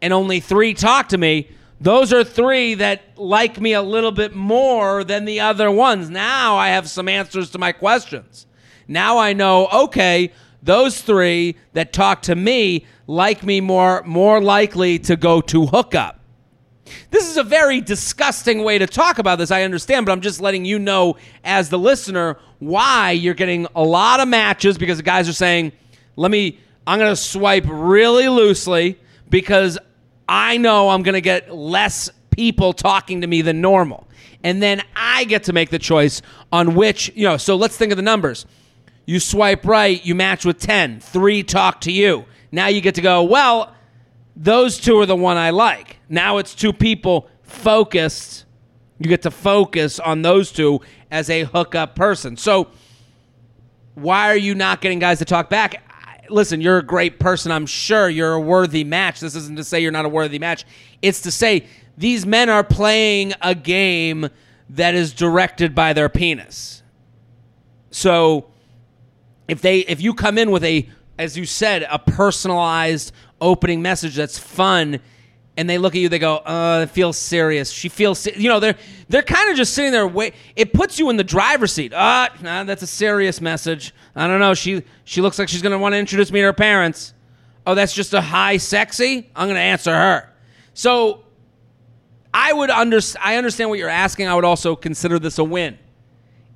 and 0.02 0.12
only 0.12 0.40
three 0.40 0.74
talk 0.74 1.08
to 1.08 1.18
me, 1.18 1.50
those 1.84 2.14
are 2.14 2.24
three 2.24 2.74
that 2.76 3.02
like 3.18 3.60
me 3.60 3.74
a 3.74 3.82
little 3.82 4.10
bit 4.10 4.34
more 4.34 5.04
than 5.04 5.26
the 5.26 5.40
other 5.40 5.70
ones. 5.70 6.08
Now 6.08 6.56
I 6.56 6.68
have 6.68 6.88
some 6.88 7.10
answers 7.10 7.50
to 7.50 7.58
my 7.58 7.72
questions. 7.72 8.46
Now 8.88 9.18
I 9.18 9.34
know, 9.34 9.68
okay, 9.68 10.32
those 10.62 11.02
three 11.02 11.56
that 11.74 11.92
talk 11.92 12.22
to 12.22 12.34
me 12.34 12.86
like 13.06 13.44
me 13.44 13.60
more 13.60 14.02
more 14.06 14.40
likely 14.40 14.98
to 15.00 15.14
go 15.14 15.42
to 15.42 15.66
hookup. 15.66 16.20
This 17.10 17.28
is 17.28 17.36
a 17.36 17.42
very 17.42 17.82
disgusting 17.82 18.64
way 18.64 18.78
to 18.78 18.86
talk 18.86 19.18
about 19.18 19.36
this, 19.36 19.50
I 19.50 19.62
understand, 19.62 20.06
but 20.06 20.12
I'm 20.12 20.22
just 20.22 20.40
letting 20.40 20.64
you 20.64 20.78
know 20.78 21.16
as 21.44 21.68
the 21.68 21.78
listener 21.78 22.38
why 22.60 23.10
you're 23.10 23.34
getting 23.34 23.66
a 23.74 23.82
lot 23.82 24.20
of 24.20 24.28
matches 24.28 24.78
because 24.78 24.96
the 24.96 25.02
guys 25.02 25.28
are 25.28 25.34
saying, 25.34 25.72
let 26.16 26.30
me, 26.30 26.58
I'm 26.86 26.98
going 26.98 27.12
to 27.12 27.16
swipe 27.16 27.64
really 27.66 28.28
loosely 28.28 28.98
because 29.28 29.78
I 30.28 30.56
know 30.56 30.90
I'm 30.90 31.02
going 31.02 31.14
to 31.14 31.20
get 31.20 31.54
less 31.54 32.10
people 32.30 32.72
talking 32.72 33.20
to 33.20 33.26
me 33.26 33.42
than 33.42 33.60
normal. 33.60 34.08
And 34.42 34.62
then 34.62 34.82
I 34.94 35.24
get 35.24 35.44
to 35.44 35.52
make 35.52 35.70
the 35.70 35.78
choice 35.78 36.20
on 36.52 36.74
which, 36.74 37.10
you 37.14 37.26
know, 37.26 37.36
so 37.36 37.56
let's 37.56 37.76
think 37.76 37.92
of 37.92 37.96
the 37.96 38.02
numbers. 38.02 38.46
You 39.06 39.20
swipe 39.20 39.64
right, 39.64 40.04
you 40.04 40.14
match 40.14 40.44
with 40.44 40.58
10, 40.58 41.00
three 41.00 41.42
talk 41.42 41.80
to 41.82 41.92
you. 41.92 42.24
Now 42.52 42.68
you 42.68 42.80
get 42.80 42.94
to 42.96 43.02
go, 43.02 43.22
well, 43.22 43.74
those 44.36 44.78
two 44.78 44.98
are 44.98 45.06
the 45.06 45.16
one 45.16 45.36
I 45.36 45.50
like. 45.50 45.98
Now 46.08 46.38
it's 46.38 46.54
two 46.54 46.72
people 46.72 47.28
focused. 47.42 48.44
You 48.98 49.08
get 49.08 49.22
to 49.22 49.30
focus 49.30 50.00
on 50.00 50.22
those 50.22 50.52
two 50.52 50.80
as 51.10 51.30
a 51.30 51.44
hookup 51.44 51.94
person. 51.94 52.36
So, 52.36 52.68
why 53.94 54.28
are 54.28 54.36
you 54.36 54.54
not 54.54 54.80
getting 54.80 54.98
guys 54.98 55.20
to 55.20 55.24
talk 55.24 55.48
back? 55.48 55.83
Listen, 56.28 56.60
you're 56.60 56.78
a 56.78 56.82
great 56.82 57.18
person. 57.18 57.52
I'm 57.52 57.66
sure 57.66 58.08
you're 58.08 58.34
a 58.34 58.40
worthy 58.40 58.84
match. 58.84 59.20
This 59.20 59.34
isn't 59.34 59.56
to 59.56 59.64
say 59.64 59.80
you're 59.80 59.92
not 59.92 60.04
a 60.04 60.08
worthy 60.08 60.38
match. 60.38 60.64
It's 61.02 61.20
to 61.22 61.30
say 61.30 61.66
these 61.96 62.26
men 62.26 62.48
are 62.48 62.64
playing 62.64 63.34
a 63.40 63.54
game 63.54 64.28
that 64.70 64.94
is 64.94 65.12
directed 65.12 65.74
by 65.74 65.92
their 65.92 66.08
penis. 66.08 66.82
So 67.90 68.46
if 69.46 69.60
they 69.60 69.80
if 69.80 70.00
you 70.00 70.14
come 70.14 70.38
in 70.38 70.50
with 70.50 70.64
a 70.64 70.88
as 71.18 71.36
you 71.36 71.44
said, 71.44 71.86
a 71.88 71.98
personalized 71.98 73.12
opening 73.40 73.82
message 73.82 74.16
that's 74.16 74.38
fun 74.38 75.00
and 75.56 75.70
they 75.70 75.78
look 75.78 75.94
at 75.94 76.00
you, 76.00 76.08
they 76.08 76.18
go, 76.18 76.36
"Uh, 76.38 76.80
it 76.82 76.90
feels 76.90 77.16
serious." 77.16 77.70
She 77.70 77.88
feels, 77.88 78.26
you 78.26 78.48
know, 78.48 78.60
they're 78.60 78.76
they're 79.08 79.22
kind 79.22 79.50
of 79.50 79.56
just 79.56 79.74
sitting 79.74 79.92
there. 79.92 80.06
Wait, 80.06 80.34
it 80.56 80.72
puts 80.72 80.98
you 80.98 81.10
in 81.10 81.16
the 81.16 81.24
driver's 81.24 81.72
seat. 81.72 81.92
Ah, 81.94 82.28
uh, 82.28 82.42
nah, 82.42 82.64
that's 82.64 82.82
a 82.82 82.86
serious 82.86 83.40
message. 83.40 83.94
I 84.16 84.26
don't 84.26 84.40
know. 84.40 84.54
She 84.54 84.82
she 85.04 85.20
looks 85.20 85.38
like 85.38 85.48
she's 85.48 85.62
gonna 85.62 85.78
want 85.78 85.92
to 85.92 85.98
introduce 85.98 86.32
me 86.32 86.40
to 86.40 86.46
her 86.46 86.52
parents. 86.52 87.14
Oh, 87.66 87.74
that's 87.74 87.94
just 87.94 88.12
a 88.14 88.20
high 88.20 88.56
sexy. 88.56 89.30
I'm 89.34 89.48
gonna 89.48 89.60
answer 89.60 89.92
her. 89.92 90.30
So, 90.74 91.24
I 92.32 92.52
would 92.52 92.70
under 92.70 92.98
I 93.22 93.36
understand 93.36 93.70
what 93.70 93.78
you're 93.78 93.88
asking. 93.88 94.26
I 94.26 94.34
would 94.34 94.44
also 94.44 94.74
consider 94.74 95.18
this 95.18 95.38
a 95.38 95.44
win. 95.44 95.78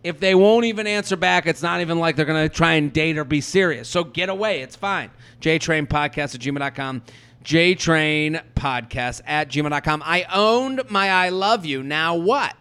If 0.03 0.21
they 0.21 0.35
won't 0.35 0.65
even 0.65 0.87
answer 0.87 1.17
back, 1.17 1.47
it's 1.47 1.63
not 1.63 1.81
even 1.81 1.99
like 1.99 2.17
they're 2.17 2.25
gonna 2.27 2.49
try 2.49 2.75
and 2.75 2.93
date 2.93 3.17
or 3.17 3.25
be 3.25 3.41
serious. 3.41 3.89
So 3.89 4.05
get 4.05 4.29
away. 4.29 4.63
It's 4.63 4.77
fine. 4.77 5.11
JTrain 5.41 5.87
Podcast 5.87 6.35
at 6.35 6.41
gmail.com. 6.41 7.03
JTrain 7.45 8.43
Podcast 8.55 9.23
at 9.27 9.49
gmail.com. 9.49 10.03
I 10.05 10.25
owned 10.33 10.83
my 10.91 11.11
I 11.11 11.29
Love 11.31 11.65
You. 11.65 11.83
Now 11.83 12.15
what? 12.17 12.55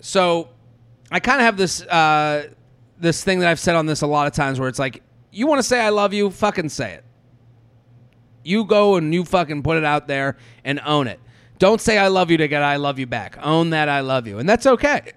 So 0.00 0.48
I 1.10 1.20
kind 1.20 1.40
of 1.40 1.44
have 1.44 1.56
this 1.56 1.82
uh, 1.82 2.48
this 2.98 3.22
thing 3.22 3.40
that 3.40 3.48
I've 3.48 3.60
said 3.60 3.76
on 3.76 3.86
this 3.86 4.02
a 4.02 4.06
lot 4.06 4.26
of 4.26 4.32
times 4.32 4.58
where 4.58 4.68
it's 4.68 4.78
like, 4.78 5.02
you 5.30 5.46
want 5.46 5.58
to 5.58 5.62
say 5.62 5.80
I 5.80 5.90
love 5.90 6.12
you, 6.12 6.30
fucking 6.30 6.68
say 6.68 6.92
it. 6.94 7.04
You 8.44 8.64
go 8.64 8.96
and 8.96 9.12
you 9.12 9.24
fucking 9.24 9.62
put 9.62 9.76
it 9.76 9.84
out 9.84 10.08
there 10.08 10.36
and 10.64 10.80
own 10.84 11.06
it. 11.06 11.20
Don't 11.58 11.80
say 11.80 11.98
I 11.98 12.08
love 12.08 12.30
you 12.30 12.38
to 12.38 12.48
get 12.48 12.62
I 12.62 12.76
love 12.76 12.98
you 12.98 13.06
back. 13.06 13.38
Own 13.40 13.70
that 13.70 13.88
I 13.88 14.00
love 14.00 14.26
you. 14.26 14.38
And 14.38 14.48
that's 14.48 14.66
okay. 14.66 15.12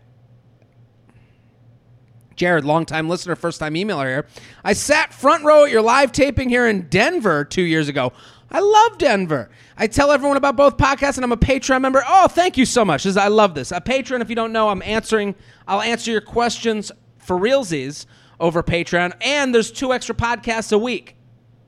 Jared, 2.36 2.66
longtime 2.66 3.08
listener, 3.10 3.36
first 3.36 3.60
time 3.60 3.74
emailer 3.76 4.06
here. 4.06 4.28
I 4.64 4.74
sat 4.74 5.14
front 5.14 5.44
row 5.44 5.64
at 5.66 5.72
your 5.72 5.82
live 5.82 6.12
taping 6.12 6.50
here 6.50 6.68
in 6.68 6.88
Denver 6.90 7.46
two 7.46 7.62
years 7.62 7.88
ago. 7.88 8.12
I 8.52 8.60
love 8.60 8.98
Denver. 8.98 9.50
I 9.78 9.88
tell 9.88 10.12
everyone 10.12 10.38
about 10.38 10.56
both 10.56 10.78
podcasts, 10.78 11.16
and 11.18 11.24
I'm 11.26 11.32
a 11.32 11.38
Patreon 11.38 11.82
member. 11.82 12.04
Oh, 12.08 12.28
thank 12.28 12.58
you 12.58 12.66
so 12.66 12.86
much. 12.86 13.04
This- 13.04 13.18
I 13.18 13.28
love 13.28 13.56
this. 13.56 13.72
A 13.72 13.82
Patreon, 13.82 14.22
if 14.22 14.30
you 14.30 14.36
don't 14.36 14.54
know, 14.54 14.70
I'm 14.70 14.82
answering. 14.84 15.36
I'll 15.68 15.82
answer 15.82 16.12
your 16.12 16.22
questions 16.22 16.92
for 17.18 17.38
realsies 17.38 18.06
over 18.40 18.62
Patreon, 18.62 19.14
and 19.22 19.54
there's 19.54 19.72
two 19.72 19.94
extra 19.94 20.14
podcasts 20.14 20.72
a 20.72 20.78
week 20.78 21.16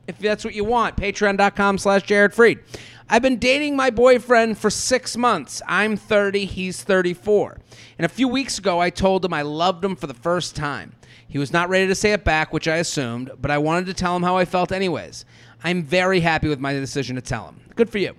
if 0.08 0.18
that's 0.20 0.46
what 0.46 0.54
you 0.54 0.64
want. 0.64 0.96
Patreon.com 0.96 1.78
slash 1.78 2.04
Jared 2.04 2.32
Freid. 2.34 2.60
I've 3.10 3.22
been 3.22 3.40
dating 3.40 3.78
my 3.78 3.90
boyfriend 3.90 4.58
for 4.58 4.70
six 4.70 5.16
months. 5.16 5.62
I'm 5.66 5.96
30, 5.96 6.46
he's 6.46 6.84
34. 6.84 7.58
And 7.98 8.06
a 8.06 8.10
few 8.10 8.28
weeks 8.28 8.60
ago, 8.60 8.82
I 8.82 8.90
told 8.90 9.24
him 9.24 9.34
I 9.34 9.44
loved 9.44 9.84
him 9.84 9.96
for 9.96 10.08
the 10.08 10.14
first 10.14 10.58
time. 10.58 10.94
He 11.26 11.38
was 11.38 11.54
not 11.54 11.70
ready 11.70 11.88
to 11.88 11.96
say 11.96 12.12
it 12.12 12.26
back, 12.26 12.52
which 12.52 12.68
I 12.68 12.78
assumed, 12.78 13.32
but 13.42 13.50
I 13.50 13.60
wanted 13.60 13.86
to 13.86 13.94
tell 13.94 14.14
him 14.14 14.24
how 14.24 14.36
I 14.36 14.44
felt 14.44 14.74
anyways. 14.74 15.24
I'm 15.64 15.84
very 15.84 16.20
happy 16.20 16.50
with 16.50 16.60
my 16.60 16.74
decision 16.74 17.16
to 17.16 17.22
tell 17.22 17.46
him. 17.46 17.62
Good 17.76 17.90
for 17.90 17.98
you. 17.98 18.14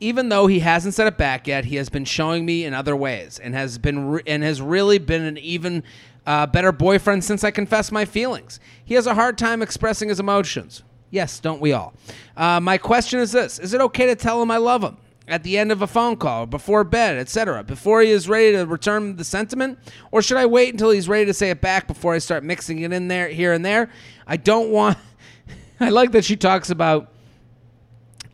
Even 0.00 0.30
though 0.30 0.46
he 0.46 0.60
hasn't 0.60 0.94
said 0.94 1.06
it 1.06 1.18
back 1.18 1.46
yet, 1.46 1.66
he 1.66 1.76
has 1.76 1.90
been 1.90 2.06
showing 2.06 2.46
me 2.46 2.64
in 2.64 2.72
other 2.72 2.96
ways 2.96 3.38
and 3.38 3.54
has 3.54 3.76
been 3.76 4.08
re- 4.08 4.22
and 4.26 4.42
has 4.42 4.62
really 4.62 4.98
been 4.98 5.22
an 5.22 5.36
even 5.36 5.82
uh, 6.26 6.46
better 6.46 6.72
boyfriend 6.72 7.24
since 7.24 7.44
I 7.44 7.50
confessed 7.50 7.92
my 7.92 8.06
feelings. 8.06 8.58
He 8.82 8.94
has 8.94 9.06
a 9.06 9.14
hard 9.14 9.36
time 9.36 9.60
expressing 9.60 10.08
his 10.08 10.18
emotions. 10.18 10.82
Yes, 11.10 11.40
don't 11.40 11.60
we 11.60 11.72
all? 11.72 11.92
Uh, 12.36 12.60
my 12.60 12.78
question 12.78 13.20
is 13.20 13.32
this: 13.32 13.58
Is 13.58 13.74
it 13.74 13.80
okay 13.80 14.06
to 14.06 14.14
tell 14.14 14.40
him 14.40 14.50
I 14.50 14.58
love 14.58 14.82
him 14.82 14.96
at 15.30 15.44
the 15.44 15.56
end 15.58 15.70
of 15.70 15.80
a 15.80 15.86
phone 15.86 16.16
call, 16.16 16.44
before 16.46 16.82
bed, 16.82 17.16
etc., 17.16 17.62
before 17.62 18.02
he 18.02 18.10
is 18.10 18.28
ready 18.28 18.52
to 18.52 18.66
return 18.66 19.16
the 19.16 19.24
sentiment, 19.24 19.78
or 20.10 20.22
should 20.22 20.36
I 20.36 20.46
wait 20.46 20.74
until 20.74 20.90
he's 20.90 21.08
ready 21.08 21.24
to 21.26 21.34
say 21.34 21.50
it 21.50 21.60
back 21.60 21.86
before 21.86 22.14
I 22.14 22.18
start 22.18 22.42
mixing 22.42 22.80
it 22.80 22.92
in 22.92 23.08
there, 23.08 23.28
here 23.28 23.52
and 23.52 23.64
there? 23.64 23.90
I 24.26 24.36
don't 24.36 24.70
want. 24.70 24.98
I 25.80 25.90
like 25.90 26.12
that 26.12 26.24
she 26.24 26.36
talks 26.36 26.70
about 26.70 27.12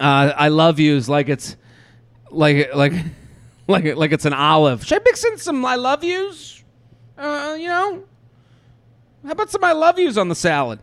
uh, 0.00 0.33
"I 0.37 0.49
love 0.49 0.80
yous" 0.80 1.09
like 1.09 1.28
it's 1.28 1.56
like 2.30 2.75
like 2.75 2.92
like 3.68 3.97
like 3.97 4.12
it's 4.12 4.25
an 4.25 4.33
olive. 4.33 4.85
Should 4.85 5.00
I 5.00 5.04
mix 5.04 5.25
in 5.25 5.38
some 5.38 5.64
"I 5.64 5.76
love 5.76 6.04
yous"? 6.04 6.62
Uh, 7.16 7.56
you 7.59 7.68
know, 7.68 8.04
how 9.25 9.33
about 9.33 9.50
some 9.50 9.64
"I 9.64 9.73
love 9.73 9.99
yous" 9.99 10.16
on 10.16 10.28
the 10.28 10.35
salad? 10.35 10.80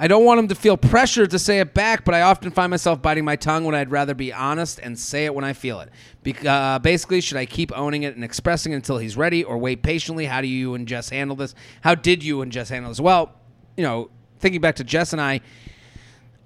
I 0.00 0.06
don't 0.06 0.24
want 0.24 0.38
him 0.38 0.48
to 0.48 0.54
feel 0.54 0.76
pressured 0.76 1.30
to 1.30 1.38
say 1.40 1.58
it 1.58 1.74
back, 1.74 2.04
but 2.04 2.14
I 2.14 2.22
often 2.22 2.52
find 2.52 2.70
myself 2.70 3.02
biting 3.02 3.24
my 3.24 3.34
tongue 3.34 3.64
when 3.64 3.74
I'd 3.74 3.90
rather 3.90 4.14
be 4.14 4.32
honest 4.32 4.78
and 4.80 4.96
say 4.96 5.24
it 5.24 5.34
when 5.34 5.44
I 5.44 5.52
feel 5.52 5.80
it. 5.80 5.90
Bec- 6.22 6.44
uh, 6.44 6.78
basically, 6.78 7.20
should 7.20 7.36
I 7.36 7.46
keep 7.46 7.76
owning 7.76 8.04
it 8.04 8.14
and 8.14 8.22
expressing 8.22 8.72
it 8.72 8.76
until 8.76 8.98
he's 8.98 9.16
ready, 9.16 9.42
or 9.42 9.58
wait 9.58 9.82
patiently? 9.82 10.26
How 10.26 10.40
do 10.40 10.46
you 10.46 10.74
and 10.74 10.86
Jess 10.86 11.08
handle 11.08 11.34
this? 11.34 11.54
How 11.80 11.96
did 11.96 12.22
you 12.22 12.42
and 12.42 12.52
Jess 12.52 12.68
handle 12.68 12.92
this? 12.92 13.00
Well, 13.00 13.34
you 13.76 13.82
know, 13.82 14.10
thinking 14.38 14.60
back 14.60 14.76
to 14.76 14.84
Jess 14.84 15.12
and 15.12 15.20
I, 15.20 15.40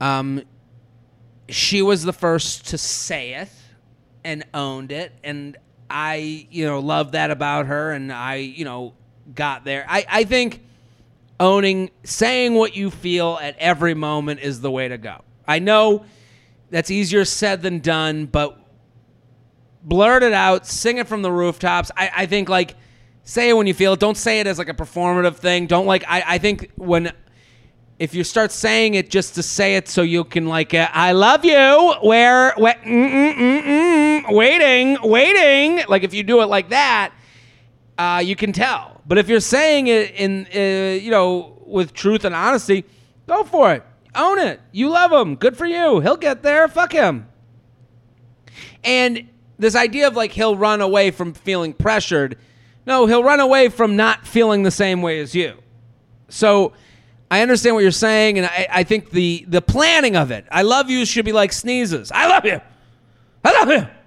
um, 0.01 0.43
she 1.49 1.83
was 1.83 2.05
the 2.05 2.13
first 2.15 2.69
to 2.69 2.79
say 2.79 3.35
it 3.35 3.51
and 4.25 4.45
owned 4.55 4.93
it, 4.93 5.13
and 5.23 5.59
I, 5.91 6.47
you 6.51 6.65
know, 6.65 6.79
love 6.81 7.13
that 7.13 7.31
about 7.31 7.67
her, 7.67 7.93
and 7.93 8.11
I, 8.11 8.37
you 8.37 8.65
know, 8.65 8.95
got 9.35 9.65
there. 9.65 9.85
I, 9.87 10.07
I 10.09 10.25
think 10.25 10.63
owning 11.43 11.91
saying 12.05 12.55
what 12.55 12.77
you 12.77 12.89
feel 12.89 13.37
at 13.43 13.59
every 13.59 13.95
moment 13.95 14.41
is 14.41 14.61
the 14.61 14.71
way 14.71 14.87
to 14.87 14.97
go. 14.97 15.23
I 15.47 15.59
know 15.59 16.05
that's 16.71 16.89
easier 16.89 17.25
said 17.25 17.63
than 17.63 17.81
done, 17.81 18.27
but 18.27 18.57
blurt 19.83 20.23
it 20.23 20.33
out, 20.33 20.69
sing 20.69 20.99
it 20.99 21.09
from 21.09 21.23
the 21.23 21.33
rooftops. 21.33 21.91
I, 21.97 22.11
I 22.19 22.27
think 22.27 22.49
like 22.49 22.77
say 23.25 23.49
it 23.49 23.55
when 23.55 23.67
you 23.67 23.75
feel 23.75 23.95
it. 23.95 24.01
Don't 24.01 24.17
say 24.17 24.39
it 24.39 24.47
as 24.47 24.57
like 24.57 24.69
a 24.69 24.75
performative 24.75 25.35
thing. 25.35 25.67
Don't 25.67 25.87
like 25.87 26.05
I, 26.07 26.23
I 26.27 26.39
think 26.39 26.71
when 26.77 27.13
if 27.99 28.15
you 28.15 28.23
start 28.23 28.53
saying 28.53 28.95
it 28.95 29.11
just 29.11 29.35
to 29.35 29.43
say 29.43 29.75
it 29.75 29.89
so 29.89 30.03
you 30.03 30.23
can 30.23 30.47
like 30.47 30.73
uh, 30.75 30.89
I 30.93 31.11
love 31.11 31.45
you 31.45 31.95
where, 32.03 32.55
where 32.57 32.75
mm, 32.75 33.13
mm, 33.13 33.35
mm, 33.35 33.63
mm, 33.65 34.33
waiting 34.33 34.97
waiting 35.03 35.85
like 35.89 36.05
if 36.05 36.15
you 36.15 36.23
do 36.23 36.41
it 36.41 36.47
like 36.47 36.69
that 36.69 37.13
uh, 38.03 38.19
you 38.19 38.35
can 38.35 38.53
tell. 38.53 39.01
But 39.07 39.19
if 39.19 39.29
you're 39.29 39.41
saying 39.41 39.87
it 39.87 40.15
in, 40.17 40.47
uh, 40.55 40.95
you 41.01 41.11
know, 41.11 41.63
with 41.65 41.93
truth 41.93 42.25
and 42.25 42.35
honesty, 42.35 42.85
go 43.29 43.45
for 43.45 43.73
it. 43.73 43.85
Own 44.15 44.39
it. 44.39 44.61
You 44.73 44.89
love 44.89 45.13
him. 45.13 45.37
Good 45.37 45.57
for 45.57 45.67
you. 45.67 46.01
He'll 46.01 46.17
get 46.17 46.43
there. 46.43 46.67
Fuck 46.67 46.93
him. 46.93 47.29
And 48.83 49.29
this 49.59 49.77
idea 49.77 50.09
of 50.09 50.17
like 50.17 50.33
he'll 50.33 50.57
run 50.57 50.81
away 50.81 51.13
from 51.13 51.33
feeling 51.33 51.73
pressured. 51.73 52.37
No, 52.87 53.07
he'll 53.07 53.23
run 53.23 53.39
away 53.39 53.69
from 53.69 53.95
not 53.95 54.27
feeling 54.27 54.65
the 54.65 54.73
same 54.73 55.01
way 55.01 55.21
as 55.21 55.35
you. 55.35 55.55
So 56.29 56.73
I 57.31 57.41
understand 57.43 57.77
what 57.77 57.83
you're 57.83 57.93
saying, 57.93 58.39
and 58.39 58.47
I, 58.47 58.67
I 58.71 58.83
think 58.83 59.11
the 59.11 59.45
the 59.47 59.63
planning 59.63 60.17
of 60.17 60.33
it. 60.33 60.45
I 60.51 60.63
love 60.63 60.91
you 60.91 61.07
should 61.07 61.25
be 61.25 61.33
like 61.33 61.53
sneezes. 61.53 62.11
I 62.11 62.27
love 62.27 62.45
you. 62.45 62.61
I 63.45 63.53
love 63.53 63.69
you 63.71 64.02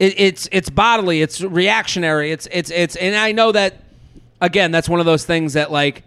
it, 0.00 0.18
it's 0.18 0.48
it's 0.50 0.70
bodily, 0.70 1.20
it's 1.20 1.42
reactionary, 1.42 2.32
it's 2.32 2.48
it's 2.50 2.70
it's, 2.70 2.96
and 2.96 3.14
I 3.14 3.32
know 3.32 3.52
that 3.52 3.84
again, 4.40 4.72
that's 4.72 4.88
one 4.88 4.98
of 4.98 5.06
those 5.06 5.26
things 5.26 5.52
that 5.52 5.70
like, 5.70 6.04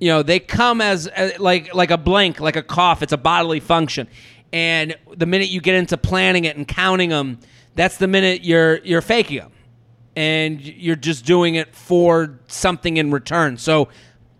you 0.00 0.08
know, 0.08 0.22
they 0.22 0.40
come 0.40 0.80
as, 0.80 1.06
as 1.08 1.38
like 1.38 1.74
like 1.74 1.90
a 1.90 1.98
blank, 1.98 2.40
like 2.40 2.56
a 2.56 2.62
cough. 2.62 3.02
It's 3.02 3.12
a 3.12 3.18
bodily 3.18 3.60
function, 3.60 4.08
and 4.50 4.96
the 5.14 5.26
minute 5.26 5.50
you 5.50 5.60
get 5.60 5.74
into 5.74 5.98
planning 5.98 6.46
it 6.46 6.56
and 6.56 6.66
counting 6.66 7.10
them, 7.10 7.38
that's 7.74 7.98
the 7.98 8.08
minute 8.08 8.44
you're 8.44 8.78
you're 8.78 9.02
faking 9.02 9.40
them, 9.40 9.52
and 10.16 10.58
you're 10.62 10.96
just 10.96 11.26
doing 11.26 11.54
it 11.56 11.76
for 11.76 12.40
something 12.48 12.96
in 12.96 13.10
return. 13.10 13.58
So 13.58 13.90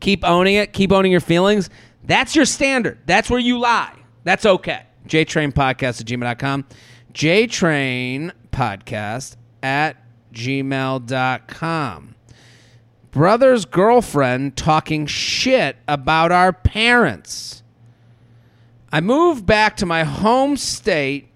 keep 0.01 0.25
owning 0.25 0.55
it, 0.55 0.73
keep 0.73 0.93
owning 0.93 1.13
your 1.13 1.21
feelings. 1.21 1.69
That's 2.05 2.35
your 2.35 2.47
standard. 2.47 3.01
That's 3.05 3.29
where 3.29 3.39
you 3.39 3.59
lie. 3.59 3.95
That's 4.25 4.47
okay. 4.47 4.85
JTrainPodcast 5.07 6.01
at 6.01 6.07
gmail.com. 6.07 6.65
JTrain 7.13 8.33
podcast 8.53 9.37
at 9.63 9.97
gmail.com. 10.33 12.15
Brother's 13.11 13.65
girlfriend 13.67 14.57
talking 14.57 15.07
shit 15.07 15.77
about 15.87 16.33
our 16.33 16.53
parents. 16.53 17.63
I 18.91 19.01
moved 19.01 19.45
back 19.45 19.77
to 19.79 19.87
my 19.87 20.05
home 20.05 20.57
state 20.57 21.29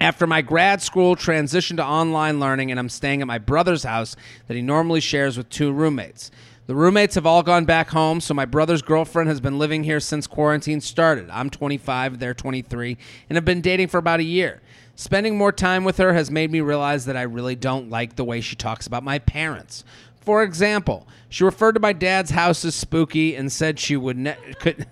after 0.00 0.26
my 0.26 0.42
grad 0.42 0.82
school 0.82 1.14
transitioned 1.14 1.76
to 1.76 1.84
online 1.84 2.40
learning, 2.40 2.70
and 2.70 2.80
I'm 2.80 2.88
staying 2.88 3.20
at 3.20 3.26
my 3.26 3.38
brother's 3.38 3.84
house 3.84 4.16
that 4.46 4.54
he 4.54 4.62
normally 4.62 5.00
shares 5.00 5.36
with 5.36 5.48
two 5.50 5.72
roommates. 5.72 6.30
The 6.66 6.74
roommates 6.74 7.16
have 7.16 7.26
all 7.26 7.42
gone 7.42 7.64
back 7.64 7.88
home, 7.90 8.20
so 8.20 8.32
my 8.32 8.44
brother's 8.44 8.80
girlfriend 8.80 9.28
has 9.28 9.40
been 9.40 9.58
living 9.58 9.84
here 9.84 10.00
since 10.00 10.26
quarantine 10.26 10.80
started. 10.80 11.28
I'm 11.30 11.50
25, 11.50 12.18
they're 12.18 12.32
23, 12.32 12.96
and 13.28 13.36
have 13.36 13.44
been 13.44 13.60
dating 13.60 13.88
for 13.88 13.98
about 13.98 14.20
a 14.20 14.24
year. 14.24 14.62
Spending 14.94 15.38
more 15.38 15.52
time 15.52 15.84
with 15.84 15.96
her 15.98 16.12
has 16.12 16.30
made 16.30 16.50
me 16.50 16.60
realize 16.60 17.06
that 17.06 17.16
I 17.16 17.22
really 17.22 17.56
don't 17.56 17.90
like 17.90 18.16
the 18.16 18.24
way 18.24 18.40
she 18.40 18.56
talks 18.56 18.86
about 18.86 19.02
my 19.02 19.18
parents. 19.18 19.84
For 20.20 20.42
example, 20.42 21.08
she 21.30 21.44
referred 21.44 21.72
to 21.72 21.80
my 21.80 21.92
dad's 21.92 22.30
house 22.30 22.64
as 22.64 22.74
spooky 22.74 23.34
and 23.34 23.50
said 23.50 23.78
she 23.78 23.96
would 23.96 24.18
ne- 24.18 24.36
could 24.58 24.86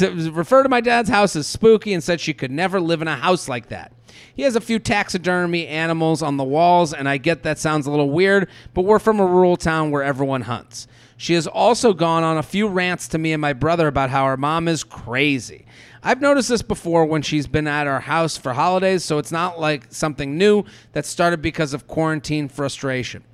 refer 0.00 0.62
to 0.62 0.68
my 0.68 0.80
dad's 0.80 1.10
house 1.10 1.36
as 1.36 1.46
spooky 1.46 1.92
and 1.92 2.02
said 2.02 2.20
she 2.20 2.32
could 2.32 2.50
never 2.50 2.80
live 2.80 3.02
in 3.02 3.08
a 3.08 3.16
house 3.16 3.48
like 3.48 3.68
that. 3.68 3.92
He 4.34 4.42
has 4.42 4.56
a 4.56 4.60
few 4.60 4.78
taxidermy 4.78 5.66
animals 5.66 6.22
on 6.22 6.36
the 6.36 6.44
walls, 6.44 6.94
and 6.94 7.08
I 7.08 7.18
get 7.18 7.42
that 7.42 7.58
sounds 7.58 7.86
a 7.86 7.90
little 7.90 8.10
weird, 8.10 8.48
but 8.74 8.82
we're 8.82 8.98
from 8.98 9.20
a 9.20 9.26
rural 9.26 9.56
town 9.56 9.90
where 9.90 10.02
everyone 10.02 10.42
hunts. 10.42 10.86
She 11.16 11.34
has 11.34 11.46
also 11.46 11.92
gone 11.92 12.22
on 12.22 12.36
a 12.36 12.42
few 12.42 12.68
rants 12.68 13.08
to 13.08 13.18
me 13.18 13.32
and 13.32 13.40
my 13.40 13.52
brother 13.52 13.88
about 13.88 14.10
how 14.10 14.26
her 14.26 14.36
mom 14.36 14.68
is 14.68 14.84
crazy. 14.84 15.65
I've 16.06 16.20
noticed 16.20 16.48
this 16.48 16.62
before 16.62 17.04
when 17.04 17.22
she's 17.22 17.48
been 17.48 17.66
at 17.66 17.88
our 17.88 17.98
house 17.98 18.36
for 18.36 18.52
holidays, 18.52 19.02
so 19.02 19.18
it's 19.18 19.32
not 19.32 19.58
like 19.58 19.86
something 19.90 20.38
new 20.38 20.62
that 20.92 21.04
started 21.04 21.42
because 21.42 21.74
of 21.74 21.88
quarantine 21.88 22.48
frustration. 22.48 23.24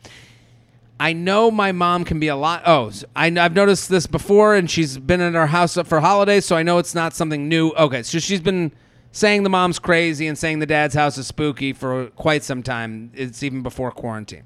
I 0.98 1.12
know 1.12 1.50
my 1.50 1.72
mom 1.72 2.06
can 2.06 2.18
be 2.18 2.28
a 2.28 2.36
lot. 2.36 2.62
Oh, 2.64 2.90
I, 3.14 3.28
have 3.28 3.52
noticed 3.54 3.90
this 3.90 4.06
before, 4.06 4.54
and 4.54 4.70
she's 4.70 4.96
been 4.96 5.20
in 5.20 5.36
our 5.36 5.48
house 5.48 5.74
for 5.84 6.00
holidays, 6.00 6.46
so 6.46 6.56
I 6.56 6.62
know 6.62 6.78
it's 6.78 6.94
not 6.94 7.12
something 7.12 7.46
new. 7.46 7.72
Okay, 7.72 8.02
so 8.02 8.18
she's 8.18 8.40
been 8.40 8.72
saying 9.10 9.42
the 9.42 9.50
mom's 9.50 9.78
crazy 9.78 10.26
and 10.26 10.38
saying 10.38 10.60
the 10.60 10.66
dad's 10.66 10.94
house 10.94 11.18
is 11.18 11.26
spooky 11.26 11.74
for 11.74 12.06
quite 12.16 12.42
some 12.42 12.62
time. 12.62 13.10
It's 13.12 13.42
even 13.42 13.62
before 13.62 13.90
quarantine. 13.90 14.44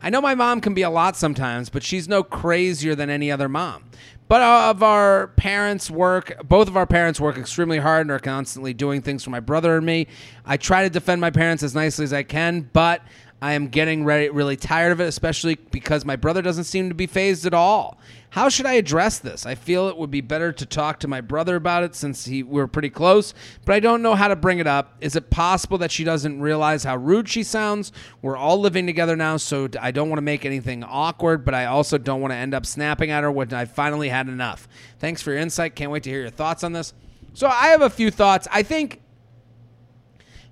I 0.00 0.08
know 0.08 0.22
my 0.22 0.34
mom 0.34 0.62
can 0.62 0.72
be 0.72 0.82
a 0.82 0.90
lot 0.90 1.16
sometimes, 1.16 1.68
but 1.68 1.82
she's 1.82 2.08
no 2.08 2.22
crazier 2.22 2.94
than 2.94 3.10
any 3.10 3.30
other 3.30 3.48
mom. 3.48 3.84
But 4.28 4.42
of 4.42 4.82
our 4.82 5.28
parents 5.28 5.90
work, 5.90 6.36
both 6.46 6.68
of 6.68 6.76
our 6.76 6.86
parents 6.86 7.18
work 7.18 7.38
extremely 7.38 7.78
hard 7.78 8.02
and 8.02 8.10
are 8.10 8.18
constantly 8.18 8.74
doing 8.74 9.00
things 9.00 9.24
for 9.24 9.30
my 9.30 9.40
brother 9.40 9.76
and 9.76 9.86
me. 9.86 10.06
I 10.44 10.58
try 10.58 10.82
to 10.82 10.90
defend 10.90 11.22
my 11.22 11.30
parents 11.30 11.62
as 11.62 11.74
nicely 11.74 12.04
as 12.04 12.12
I 12.12 12.24
can, 12.24 12.68
but 12.74 13.02
I 13.40 13.52
am 13.52 13.68
getting 13.68 14.04
ready, 14.04 14.30
really 14.30 14.56
tired 14.56 14.90
of 14.90 15.00
it, 15.00 15.06
especially 15.06 15.54
because 15.54 16.04
my 16.04 16.16
brother 16.16 16.42
doesn't 16.42 16.64
seem 16.64 16.88
to 16.88 16.94
be 16.94 17.06
phased 17.06 17.46
at 17.46 17.54
all. 17.54 17.98
How 18.30 18.48
should 18.48 18.66
I 18.66 18.74
address 18.74 19.20
this? 19.20 19.46
I 19.46 19.54
feel 19.54 19.88
it 19.88 19.96
would 19.96 20.10
be 20.10 20.20
better 20.20 20.52
to 20.52 20.66
talk 20.66 21.00
to 21.00 21.08
my 21.08 21.20
brother 21.20 21.54
about 21.54 21.84
it 21.84 21.94
since 21.94 22.24
he 22.24 22.42
we're 22.42 22.66
pretty 22.66 22.90
close, 22.90 23.32
but 23.64 23.74
I 23.74 23.80
don't 23.80 24.02
know 24.02 24.16
how 24.16 24.28
to 24.28 24.36
bring 24.36 24.58
it 24.58 24.66
up. 24.66 24.96
Is 25.00 25.14
it 25.14 25.30
possible 25.30 25.78
that 25.78 25.92
she 25.92 26.02
doesn't 26.02 26.40
realize 26.40 26.82
how 26.82 26.96
rude 26.96 27.28
she 27.28 27.42
sounds? 27.44 27.92
We're 28.20 28.36
all 28.36 28.58
living 28.58 28.86
together 28.86 29.16
now, 29.16 29.36
so 29.36 29.68
I 29.80 29.92
don't 29.92 30.10
want 30.10 30.18
to 30.18 30.22
make 30.22 30.44
anything 30.44 30.82
awkward, 30.82 31.44
but 31.44 31.54
I 31.54 31.66
also 31.66 31.96
don't 31.96 32.20
want 32.20 32.32
to 32.32 32.36
end 32.36 32.54
up 32.54 32.66
snapping 32.66 33.10
at 33.10 33.22
her 33.22 33.30
when 33.30 33.54
I 33.54 33.64
finally 33.64 34.08
had 34.08 34.28
enough. 34.28 34.68
Thanks 34.98 35.22
for 35.22 35.30
your 35.30 35.40
insight. 35.40 35.76
Can't 35.76 35.92
wait 35.92 36.02
to 36.02 36.10
hear 36.10 36.20
your 36.20 36.30
thoughts 36.30 36.64
on 36.64 36.72
this. 36.72 36.92
So 37.34 37.46
I 37.46 37.68
have 37.68 37.82
a 37.82 37.90
few 37.90 38.10
thoughts. 38.10 38.48
I 38.50 38.64
think 38.64 39.00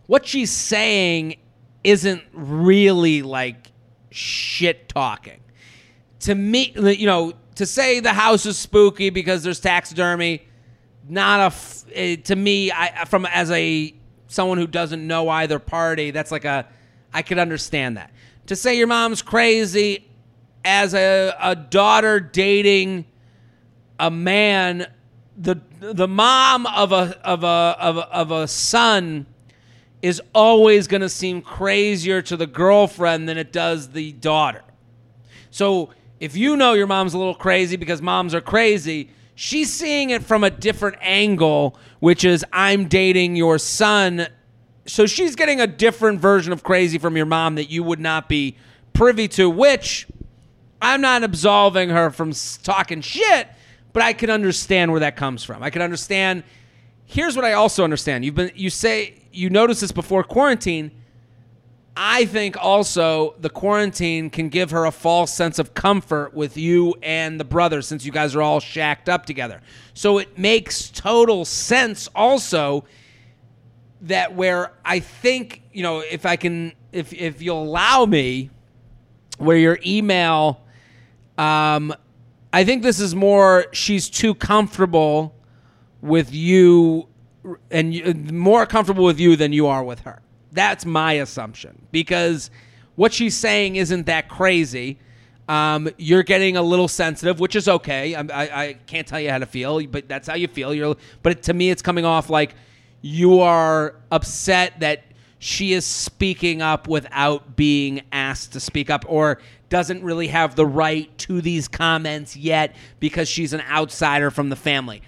what 0.06 0.24
she's 0.24 0.52
saying 0.52 1.36
isn't 1.86 2.22
really 2.32 3.22
like 3.22 3.70
shit 4.10 4.88
talking. 4.88 5.40
To 6.20 6.34
me, 6.34 6.72
you 6.76 7.06
know, 7.06 7.34
to 7.54 7.64
say 7.64 8.00
the 8.00 8.12
house 8.12 8.44
is 8.44 8.58
spooky 8.58 9.10
because 9.10 9.44
there's 9.44 9.60
taxidermy, 9.60 10.42
not 11.08 11.40
a 11.40 11.44
f- 11.44 11.84
eh, 11.94 12.16
to 12.16 12.34
me. 12.34 12.72
I 12.72 13.04
from 13.04 13.24
as 13.26 13.52
a 13.52 13.94
someone 14.26 14.58
who 14.58 14.66
doesn't 14.66 15.06
know 15.06 15.28
either 15.28 15.60
party, 15.60 16.10
that's 16.10 16.32
like 16.32 16.44
a 16.44 16.66
I 17.14 17.22
could 17.22 17.38
understand 17.38 17.96
that. 17.98 18.10
To 18.46 18.56
say 18.56 18.76
your 18.76 18.88
mom's 18.88 19.22
crazy 19.22 20.08
as 20.64 20.92
a 20.92 21.36
a 21.40 21.54
daughter 21.54 22.18
dating 22.18 23.04
a 24.00 24.10
man, 24.10 24.88
the 25.36 25.60
the 25.78 26.08
mom 26.08 26.66
of 26.66 26.90
a 26.90 27.16
of 27.22 27.44
a 27.44 27.76
of 27.78 27.96
a, 27.96 28.12
of 28.12 28.30
a 28.32 28.48
son 28.48 29.26
is 30.06 30.22
always 30.32 30.86
going 30.86 31.00
to 31.00 31.08
seem 31.08 31.42
crazier 31.42 32.22
to 32.22 32.36
the 32.36 32.46
girlfriend 32.46 33.28
than 33.28 33.36
it 33.36 33.52
does 33.52 33.88
the 33.88 34.12
daughter. 34.12 34.62
So 35.50 35.90
if 36.20 36.36
you 36.36 36.56
know 36.56 36.74
your 36.74 36.86
mom's 36.86 37.12
a 37.12 37.18
little 37.18 37.34
crazy 37.34 37.74
because 37.74 38.00
moms 38.00 38.32
are 38.32 38.40
crazy, 38.40 39.10
she's 39.34 39.72
seeing 39.72 40.10
it 40.10 40.22
from 40.22 40.44
a 40.44 40.50
different 40.50 40.98
angle, 41.00 41.76
which 41.98 42.24
is 42.24 42.44
I'm 42.52 42.86
dating 42.86 43.34
your 43.34 43.58
son. 43.58 44.28
So 44.86 45.06
she's 45.06 45.34
getting 45.34 45.60
a 45.60 45.66
different 45.66 46.20
version 46.20 46.52
of 46.52 46.62
crazy 46.62 46.98
from 46.98 47.16
your 47.16 47.26
mom 47.26 47.56
that 47.56 47.68
you 47.68 47.82
would 47.82 47.98
not 47.98 48.28
be 48.28 48.56
privy 48.92 49.26
to, 49.26 49.50
which 49.50 50.06
I'm 50.80 51.00
not 51.00 51.24
absolving 51.24 51.88
her 51.88 52.10
from 52.10 52.32
talking 52.62 53.00
shit, 53.00 53.48
but 53.92 54.04
I 54.04 54.12
can 54.12 54.30
understand 54.30 54.92
where 54.92 55.00
that 55.00 55.16
comes 55.16 55.42
from. 55.42 55.64
I 55.64 55.70
can 55.70 55.82
understand. 55.82 56.44
Here's 57.06 57.34
what 57.34 57.44
I 57.44 57.54
also 57.54 57.82
understand. 57.82 58.24
You've 58.24 58.36
been 58.36 58.52
you 58.54 58.70
say 58.70 59.25
you 59.36 59.50
noticed 59.50 59.80
this 59.82 59.92
before 59.92 60.24
quarantine. 60.24 60.90
I 61.96 62.26
think 62.26 62.62
also 62.62 63.34
the 63.38 63.48
quarantine 63.48 64.28
can 64.28 64.50
give 64.50 64.70
her 64.70 64.84
a 64.84 64.90
false 64.90 65.32
sense 65.32 65.58
of 65.58 65.72
comfort 65.72 66.34
with 66.34 66.56
you 66.58 66.94
and 67.02 67.40
the 67.40 67.44
brother 67.44 67.80
since 67.80 68.04
you 68.04 68.12
guys 68.12 68.34
are 68.34 68.42
all 68.42 68.60
shacked 68.60 69.08
up 69.08 69.24
together. 69.24 69.62
So 69.94 70.18
it 70.18 70.38
makes 70.38 70.90
total 70.90 71.46
sense 71.46 72.08
also 72.14 72.84
that 74.02 74.34
where 74.34 74.72
I 74.84 75.00
think, 75.00 75.62
you 75.72 75.82
know, 75.82 76.00
if 76.00 76.26
I 76.26 76.36
can 76.36 76.72
if 76.92 77.14
if 77.14 77.40
you'll 77.40 77.62
allow 77.62 78.04
me 78.04 78.50
where 79.38 79.56
your 79.56 79.78
email 79.84 80.60
um 81.38 81.94
I 82.52 82.64
think 82.64 82.82
this 82.82 83.00
is 83.00 83.14
more 83.14 83.66
she's 83.72 84.10
too 84.10 84.34
comfortable 84.34 85.34
with 86.02 86.34
you 86.34 87.08
and 87.70 87.94
you, 87.94 88.14
more 88.32 88.66
comfortable 88.66 89.04
with 89.04 89.20
you 89.20 89.36
than 89.36 89.52
you 89.52 89.66
are 89.66 89.84
with 89.84 90.00
her. 90.00 90.20
That's 90.52 90.84
my 90.84 91.14
assumption 91.14 91.86
because 91.92 92.50
what 92.94 93.12
she's 93.12 93.36
saying 93.36 93.76
isn't 93.76 94.06
that 94.06 94.28
crazy. 94.28 94.98
Um, 95.48 95.88
you're 95.96 96.22
getting 96.22 96.56
a 96.56 96.62
little 96.62 96.88
sensitive, 96.88 97.38
which 97.38 97.54
is 97.54 97.68
okay. 97.68 98.14
I, 98.14 98.20
I, 98.20 98.64
I, 98.64 98.72
can't 98.86 99.06
tell 99.06 99.20
you 99.20 99.30
how 99.30 99.38
to 99.38 99.46
feel, 99.46 99.86
but 99.86 100.08
that's 100.08 100.26
how 100.26 100.34
you 100.34 100.48
feel. 100.48 100.74
You're, 100.74 100.96
but 101.22 101.42
to 101.44 101.54
me, 101.54 101.70
it's 101.70 101.82
coming 101.82 102.04
off 102.04 102.30
like 102.30 102.54
you 103.00 103.40
are 103.40 103.94
upset 104.10 104.80
that 104.80 105.04
she 105.38 105.72
is 105.72 105.84
speaking 105.84 106.62
up 106.62 106.88
without 106.88 107.54
being 107.54 108.02
asked 108.10 108.54
to 108.54 108.60
speak 108.60 108.90
up, 108.90 109.04
or 109.06 109.38
doesn't 109.68 110.02
really 110.02 110.28
have 110.28 110.56
the 110.56 110.66
right 110.66 111.16
to 111.18 111.40
these 111.40 111.68
comments 111.68 112.36
yet 112.36 112.74
because 112.98 113.28
she's 113.28 113.52
an 113.52 113.60
outsider 113.70 114.30
from 114.30 114.48
the 114.48 114.56
family 114.56 115.02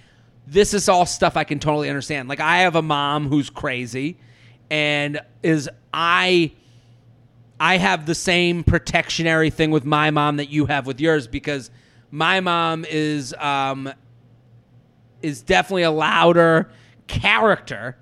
this 0.51 0.73
is 0.73 0.89
all 0.89 1.05
stuff 1.07 1.37
I 1.37 1.45
can 1.45 1.59
totally 1.59 1.89
understand. 1.89 2.29
Like 2.29 2.41
I 2.41 2.59
have 2.59 2.75
a 2.75 2.83
mom 2.83 3.29
who's 3.29 3.51
crazy 3.51 4.19
and 4.71 5.21
is 5.43 5.69
I 5.93 6.53
I 7.61 7.77
have 7.77 8.07
the 8.07 8.15
same 8.15 8.63
protectionary 8.65 9.51
thing 9.51 9.71
with 9.71 9.85
my 9.85 10.11
mom 10.11 10.37
that 10.37 10.49
you 10.49 10.67
have 10.67 10.87
with 10.87 11.01
yours 11.01 11.27
because 11.27 11.71
my 12.11 12.41
mom 12.41 12.87
is 12.89 13.35
um 13.35 13.93
is 15.23 15.43
definitely 15.43 15.83
a 15.83 15.91
louder 15.91 16.71
character 17.07 17.97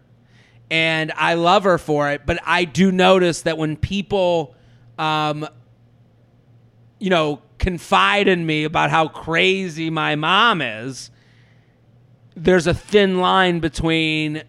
and 0.70 1.12
I 1.12 1.34
love 1.34 1.62
her 1.64 1.78
for 1.78 2.10
it, 2.10 2.22
but 2.26 2.40
I 2.44 2.64
do 2.64 2.90
notice 2.92 3.42
that 3.42 3.58
when 3.58 3.76
people 3.76 4.54
um 4.98 5.48
you 6.98 7.10
know 7.10 7.42
confide 7.58 8.28
in 8.28 8.44
me 8.46 8.64
about 8.64 8.90
how 8.90 9.08
crazy 9.08 9.90
my 9.90 10.14
mom 10.14 10.60
is, 10.62 11.10
there's 12.36 12.66
a 12.66 12.74
thin 12.74 13.18
line 13.18 13.60
between 13.60 14.42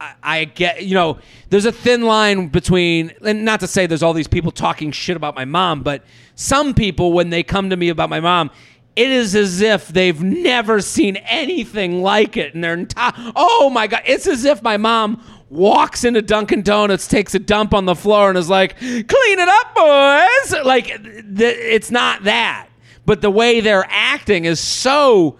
I, 0.00 0.14
I, 0.22 0.44
get 0.44 0.84
you 0.84 0.94
know 0.94 1.18
there's 1.50 1.66
a 1.66 1.72
thin 1.72 2.02
line 2.02 2.48
between 2.48 3.12
and 3.22 3.44
not 3.44 3.60
to 3.60 3.66
say 3.66 3.86
there's 3.86 4.02
all 4.02 4.14
these 4.14 4.28
people 4.28 4.50
talking 4.50 4.90
shit 4.90 5.16
about 5.16 5.34
my 5.34 5.44
mom 5.44 5.82
but 5.82 6.04
some 6.34 6.72
people 6.72 7.12
when 7.12 7.30
they 7.30 7.42
come 7.42 7.70
to 7.70 7.76
me 7.76 7.90
about 7.90 8.08
my 8.08 8.20
mom 8.20 8.50
it 8.96 9.10
is 9.10 9.36
as 9.36 9.60
if 9.60 9.88
they've 9.88 10.22
never 10.22 10.80
seen 10.80 11.16
anything 11.16 12.02
like 12.02 12.36
it 12.36 12.54
in 12.54 12.62
their 12.62 12.74
entire 12.74 13.12
oh 13.36 13.68
my 13.70 13.86
god 13.86 14.02
it's 14.06 14.26
as 14.26 14.44
if 14.44 14.62
my 14.62 14.76
mom 14.76 15.22
walks 15.50 16.04
into 16.04 16.20
Dunkin' 16.20 16.60
Donuts, 16.60 17.06
takes 17.06 17.34
a 17.34 17.38
dump 17.38 17.72
on 17.72 17.86
the 17.86 17.94
floor, 17.94 18.28
and 18.28 18.36
is 18.36 18.50
like, 18.50 18.76
"Clean 18.76 19.04
it 19.06 19.48
up, 19.48 19.74
boys!" 19.74 20.62
Like, 20.62 20.86
th- 20.88 21.56
it's 21.56 21.90
not 21.90 22.24
that, 22.24 22.68
but 23.06 23.22
the 23.22 23.30
way 23.30 23.60
they're 23.60 23.86
acting 23.88 24.44
is 24.44 24.60
so 24.60 25.38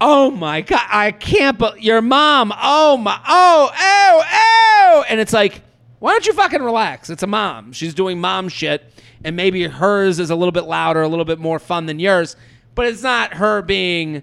oh 0.00 0.30
my 0.30 0.60
god, 0.60 0.86
I 0.90 1.12
can't. 1.12 1.58
But 1.58 1.82
your 1.82 2.02
mom, 2.02 2.52
oh 2.60 2.96
my, 2.96 3.18
oh, 3.26 3.70
oh, 3.78 4.22
oh, 4.32 5.04
and 5.08 5.20
it's 5.20 5.32
like, 5.32 5.62
why 5.98 6.12
don't 6.12 6.26
you 6.26 6.32
fucking 6.32 6.62
relax? 6.62 7.10
It's 7.10 7.22
a 7.22 7.26
mom. 7.26 7.72
She's 7.72 7.94
doing 7.94 8.20
mom 8.20 8.48
shit, 8.48 8.84
and 9.24 9.36
maybe 9.36 9.64
hers 9.64 10.18
is 10.18 10.30
a 10.30 10.36
little 10.36 10.52
bit 10.52 10.64
louder, 10.64 11.02
a 11.02 11.08
little 11.08 11.24
bit 11.24 11.38
more 11.38 11.58
fun 11.58 11.86
than 11.86 11.98
yours, 11.98 12.36
but 12.74 12.86
it's 12.86 13.02
not 13.02 13.34
her 13.34 13.62
being 13.62 14.22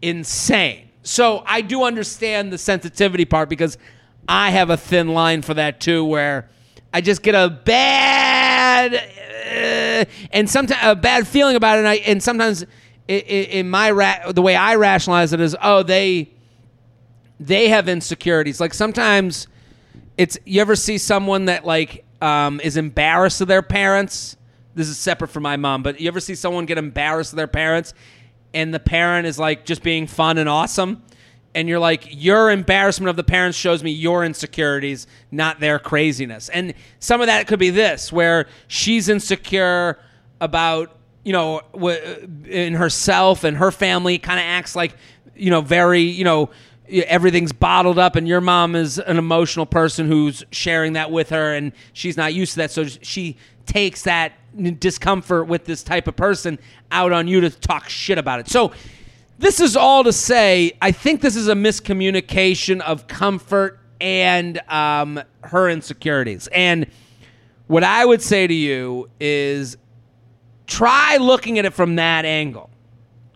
insane. 0.00 0.88
So 1.02 1.42
I 1.46 1.60
do 1.60 1.84
understand 1.84 2.52
the 2.52 2.58
sensitivity 2.58 3.24
part 3.24 3.48
because 3.48 3.78
I 4.28 4.50
have 4.50 4.70
a 4.70 4.76
thin 4.76 5.08
line 5.08 5.42
for 5.42 5.54
that 5.54 5.80
too, 5.80 6.04
where 6.04 6.48
I 6.92 7.00
just 7.00 7.22
get 7.22 7.34
a 7.34 7.48
bad 7.48 8.94
uh, 8.94 10.04
and 10.32 10.48
sometimes 10.48 10.80
a 10.82 10.94
bad 10.94 11.26
feeling 11.26 11.56
about 11.56 11.76
it, 11.76 11.80
and, 11.80 11.88
I, 11.88 11.94
and 11.96 12.22
sometimes 12.22 12.64
in 13.08 13.68
my 13.68 13.90
ra- 13.90 14.32
the 14.32 14.42
way 14.42 14.54
I 14.54 14.76
rationalize 14.76 15.32
it 15.32 15.40
is, 15.40 15.56
oh, 15.60 15.82
they 15.82 16.30
they 17.40 17.68
have 17.68 17.88
insecurities. 17.88 18.60
Like 18.60 18.74
sometimes 18.74 19.48
it's 20.16 20.38
you 20.44 20.60
ever 20.60 20.76
see 20.76 20.98
someone 20.98 21.46
that 21.46 21.64
like 21.64 22.04
um, 22.20 22.60
is 22.60 22.76
embarrassed 22.76 23.40
of 23.40 23.48
their 23.48 23.62
parents. 23.62 24.36
This 24.74 24.88
is 24.88 24.98
separate 24.98 25.28
from 25.28 25.42
my 25.42 25.56
mom, 25.56 25.82
but 25.82 26.00
you 26.00 26.08
ever 26.08 26.20
see 26.20 26.34
someone 26.34 26.64
get 26.64 26.78
embarrassed 26.78 27.32
of 27.32 27.36
their 27.36 27.46
parents, 27.46 27.92
and 28.54 28.72
the 28.72 28.80
parent 28.80 29.26
is 29.26 29.38
like 29.38 29.66
just 29.66 29.82
being 29.82 30.06
fun 30.06 30.38
and 30.38 30.48
awesome, 30.48 31.02
and 31.54 31.68
you're 31.68 31.78
like, 31.78 32.06
your 32.10 32.50
embarrassment 32.50 33.10
of 33.10 33.16
the 33.16 33.24
parents 33.24 33.58
shows 33.58 33.82
me 33.82 33.90
your 33.90 34.24
insecurities, 34.24 35.06
not 35.30 35.60
their 35.60 35.78
craziness. 35.78 36.48
And 36.48 36.72
some 37.00 37.20
of 37.20 37.26
that 37.26 37.46
could 37.46 37.58
be 37.58 37.68
this, 37.68 38.10
where 38.10 38.46
she's 38.66 39.10
insecure 39.10 39.98
about 40.40 40.96
you 41.24 41.32
know, 41.32 41.60
in 42.46 42.74
herself 42.74 43.44
and 43.44 43.56
her 43.56 43.70
family, 43.70 44.18
kind 44.18 44.38
of 44.38 44.44
acts 44.44 44.74
like, 44.74 44.96
you 45.36 45.50
know, 45.50 45.60
very, 45.60 46.02
you 46.02 46.24
know, 46.24 46.50
everything's 46.88 47.52
bottled 47.52 47.98
up 47.98 48.16
and 48.16 48.26
your 48.28 48.40
mom 48.40 48.74
is 48.74 48.98
an 48.98 49.16
emotional 49.16 49.64
person 49.64 50.06
who's 50.06 50.44
sharing 50.50 50.94
that 50.94 51.10
with 51.10 51.30
her 51.30 51.54
and 51.54 51.72
she's 51.92 52.16
not 52.16 52.34
used 52.34 52.52
to 52.52 52.58
that. 52.58 52.70
So 52.70 52.84
she 52.86 53.36
takes 53.66 54.02
that 54.02 54.32
discomfort 54.80 55.46
with 55.46 55.64
this 55.64 55.82
type 55.82 56.08
of 56.08 56.16
person 56.16 56.58
out 56.90 57.12
on 57.12 57.28
you 57.28 57.40
to 57.40 57.50
talk 57.50 57.88
shit 57.88 58.18
about 58.18 58.40
it. 58.40 58.48
So 58.48 58.72
this 59.42 59.58
is 59.58 59.76
all 59.76 60.04
to 60.04 60.12
say 60.12 60.72
i 60.80 60.92
think 60.92 61.20
this 61.20 61.34
is 61.34 61.48
a 61.48 61.54
miscommunication 61.54 62.80
of 62.80 63.08
comfort 63.08 63.80
and 64.00 64.60
um, 64.68 65.20
her 65.42 65.68
insecurities. 65.68 66.48
And 66.48 66.86
what 67.66 67.84
i 67.84 68.04
would 68.04 68.22
say 68.22 68.46
to 68.46 68.54
you 68.54 69.10
is 69.20 69.76
try 70.66 71.16
looking 71.16 71.58
at 71.58 71.64
it 71.64 71.72
from 71.72 71.96
that 71.96 72.24
angle 72.24 72.70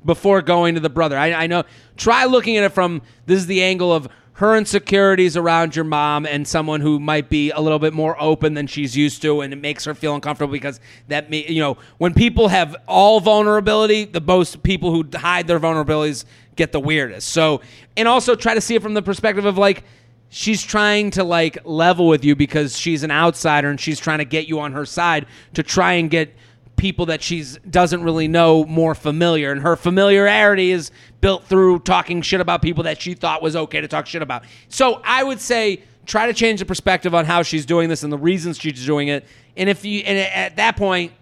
before 0.05 0.41
going 0.41 0.75
to 0.75 0.81
the 0.81 0.89
brother. 0.91 1.19
I, 1.19 1.33
I, 1.33 1.47
know. 1.49 1.65
Try 1.97 2.25
looking 2.27 2.57
at 2.57 2.65
it 2.65 2.73
from 2.73 3.03
this 3.27 3.39
is 3.41 3.47
the 3.47 3.63
angle 3.63 3.93
of 3.93 4.09
her 4.35 4.55
insecurities 4.55 5.37
around 5.37 5.75
your 5.75 5.85
mom 5.85 6.27
and 6.27 6.47
someone 6.47 6.83
who 6.83 7.01
might 7.01 7.31
be 7.31 7.51
a 7.51 7.61
little 7.61 7.79
bit 7.79 7.95
more 7.95 8.21
open 8.21 8.53
than 8.53 8.67
she's 8.67 8.95
used 8.95 9.23
to 9.23 9.41
and 9.41 9.51
it 9.51 9.57
makes 9.57 9.85
her 9.87 9.95
feel 9.95 10.15
uncomfortable 10.15 10.53
because 10.53 10.79
that 11.09 11.31
me 11.31 11.47
you 11.49 11.59
know 11.59 11.79
when 11.97 12.13
people 12.13 12.49
have 12.49 12.77
all 12.87 13.19
vulnerability 13.19 14.05
the 14.05 14.21
most 14.21 14.63
people 14.63 14.93
who 14.93 15.09
hide 15.15 15.47
their 15.47 15.59
vulnerabilities 15.59 16.27
get 16.55 16.71
the 16.71 16.79
weirdest 16.79 17.31
so 17.31 17.63
and 17.97 18.07
also 18.07 18.35
try 18.35 18.53
to 18.53 18.61
see 18.61 18.75
it 18.75 18.83
from 18.83 18.93
the 18.93 19.01
perspective 19.01 19.47
of 19.47 19.57
like 19.57 19.85
she's 20.29 20.63
trying 20.63 21.11
to 21.11 21.25
like 21.25 21.57
level 21.65 22.07
with 22.07 22.23
you 22.23 22.37
because 22.37 22.77
she's 22.77 23.03
an 23.03 23.11
outsider 23.11 23.71
and 23.71 23.81
she's 23.81 23.99
trying 23.99 24.19
to 24.19 24.25
get 24.27 24.47
you 24.47 24.61
on 24.61 24.73
her 24.73 24.85
side 24.85 25.25
to 25.55 25.63
try 25.63 25.95
and 25.95 26.11
get 26.11 26.35
people 26.77 27.07
that 27.07 27.23
she's 27.23 27.59
doesn't 27.59 28.03
really 28.03 28.29
know 28.29 28.65
more 28.65 28.95
familiar. 28.95 29.51
And 29.51 29.61
her 29.63 29.77
familiarity 29.77 30.71
is 30.71 30.91
built 31.21 31.45
through 31.45 31.81
talking 31.81 32.23
shit 32.23 32.41
about 32.41 32.63
people 32.63 32.85
that 32.85 33.01
she 33.01 33.15
thought 33.15 33.43
was 33.43 33.57
okay 33.57 33.81
to 33.81 33.89
talk 33.89 34.07
shit 34.07 34.23
about. 34.23 34.45
So 34.69 35.01
i 35.05 35.23
would 35.23 35.41
say 35.41 35.83
try 36.05 36.27
to 36.27 36.33
change 36.33 36.61
the 36.61 36.67
perspective 36.67 37.15
on 37.15 37.25
how 37.25 37.43
she's 37.43 37.67
doing 37.67 37.89
this 37.89 38.03
and 38.03 38.13
the 38.13 38.19
reasons 38.19 38.59
she's 38.59 38.85
doing 38.87 39.09
it. 39.09 39.27
And 39.57 39.69
if 39.69 39.85
you 39.85 40.01
and 40.01 40.19
at 40.19 40.57
that 40.57 40.77
point 40.77 41.13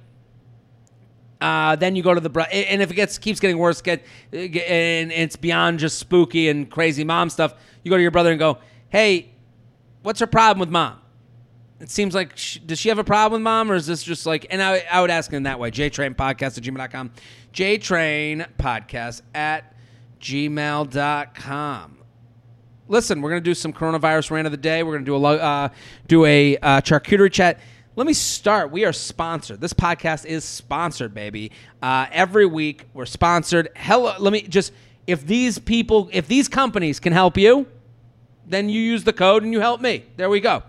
uh, 1.41 1.77
then 1.77 1.95
you 1.95 2.03
go 2.03 2.15
to 2.15 2.21
the 2.21 2.49
and 2.53 2.81
if 2.81 2.91
it 2.91 2.95
gets 2.95 3.19
keeps 3.19 3.39
getting 3.39 3.59
worse 3.59 3.83
get 3.83 4.03
and 4.33 5.13
it's 5.13 5.37
beyond 5.37 5.79
just 5.79 5.99
spooky 5.99 6.49
and 6.49 6.71
crazy 6.71 7.05
mom 7.05 7.29
stuff 7.29 7.55
you 7.83 7.91
go 7.91 7.97
to 7.97 8.03
your 8.03 8.11
brother 8.11 8.31
and 8.31 8.39
go 8.39 8.59
hey 8.89 9.31
what's 10.03 10.21
her 10.21 10.27
problem 10.27 10.59
with 10.59 10.71
mom 10.71 10.99
it 11.85 11.91
seems 11.91 12.15
like 12.15 12.37
she, 12.37 12.59
does 12.61 12.81
she 12.81 12.89
have 12.89 12.99
a 12.99 13.05
problem 13.05 13.41
with 13.41 13.45
mom 13.45 13.71
or 13.71 13.75
is 13.75 13.87
this 13.87 14.03
just 14.03 14.25
like 14.25 14.47
and 14.49 14.63
i, 14.63 14.83
I 14.91 15.03
would 15.03 15.11
ask 15.11 15.31
him 15.31 15.43
that 15.43 15.61
way 15.61 15.71
jtrain 15.71 16.17
podcast 16.17 16.57
at 16.57 16.65
gmail.com 16.65 17.11
jtrain 17.53 18.49
podcast 18.59 19.21
at 19.35 19.75
gmail.com 20.19 21.99
listen 22.89 23.21
we're 23.21 23.31
going 23.31 23.43
to 23.43 23.51
do 23.51 23.55
some 23.55 23.73
coronavirus 23.73 24.31
rant 24.31 24.47
of 24.47 24.53
the 24.53 24.57
day 24.57 24.83
we're 24.83 24.95
going 24.95 25.05
to 25.05 25.11
do 25.11 25.15
a 25.15 25.37
uh, 25.37 25.69
do 26.09 26.25
a 26.25 26.57
uh, 26.57 26.81
charcuterie 26.81 27.31
chat 27.31 27.61
let 27.97 28.09
me 28.09 28.13
start. 28.13 28.73
We 28.73 28.85
are 28.85 28.93
sponsored. 28.93 29.61
This 29.61 29.73
podcast 29.73 30.27
is 30.27 30.45
sponsored, 30.45 31.15
baby. 31.15 31.53
Uh, 31.81 32.07
every 32.11 32.45
week 32.45 32.87
we're 32.93 33.07
sponsored. 33.07 33.69
Hello, 33.77 34.17
let 34.19 34.33
me 34.33 34.43
just 34.43 34.73
if 35.07 35.25
these 35.25 35.61
people, 35.61 36.09
if 36.13 36.27
these 36.27 36.49
companies 36.49 36.99
can 36.99 37.13
help 37.13 37.37
you, 37.37 37.69
then 38.47 38.69
you 38.69 38.81
use 38.81 39.05
the 39.05 39.13
code 39.13 39.45
and 39.45 39.53
you 39.53 39.61
help 39.61 39.81
me. 39.81 40.07
There 40.17 40.29
we 40.29 40.41
go. 40.41 40.65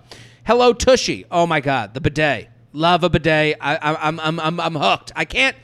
Hello 0.45 0.73
Tushy. 0.73 1.25
Oh 1.31 1.47
my 1.47 1.59
God, 1.59 1.95
the 1.95 2.01
bidet. 2.01 2.49
Love 2.71 3.03
a 3.03 3.09
bidet. 3.09 3.57
I, 3.59 3.77
I, 3.77 4.07
I'm, 4.07 4.19
I'm, 4.19 4.39
I'm, 4.39 4.59
I'm 4.59 4.75
hooked. 4.75 5.11
I 5.15 5.25
can't, 5.25 5.55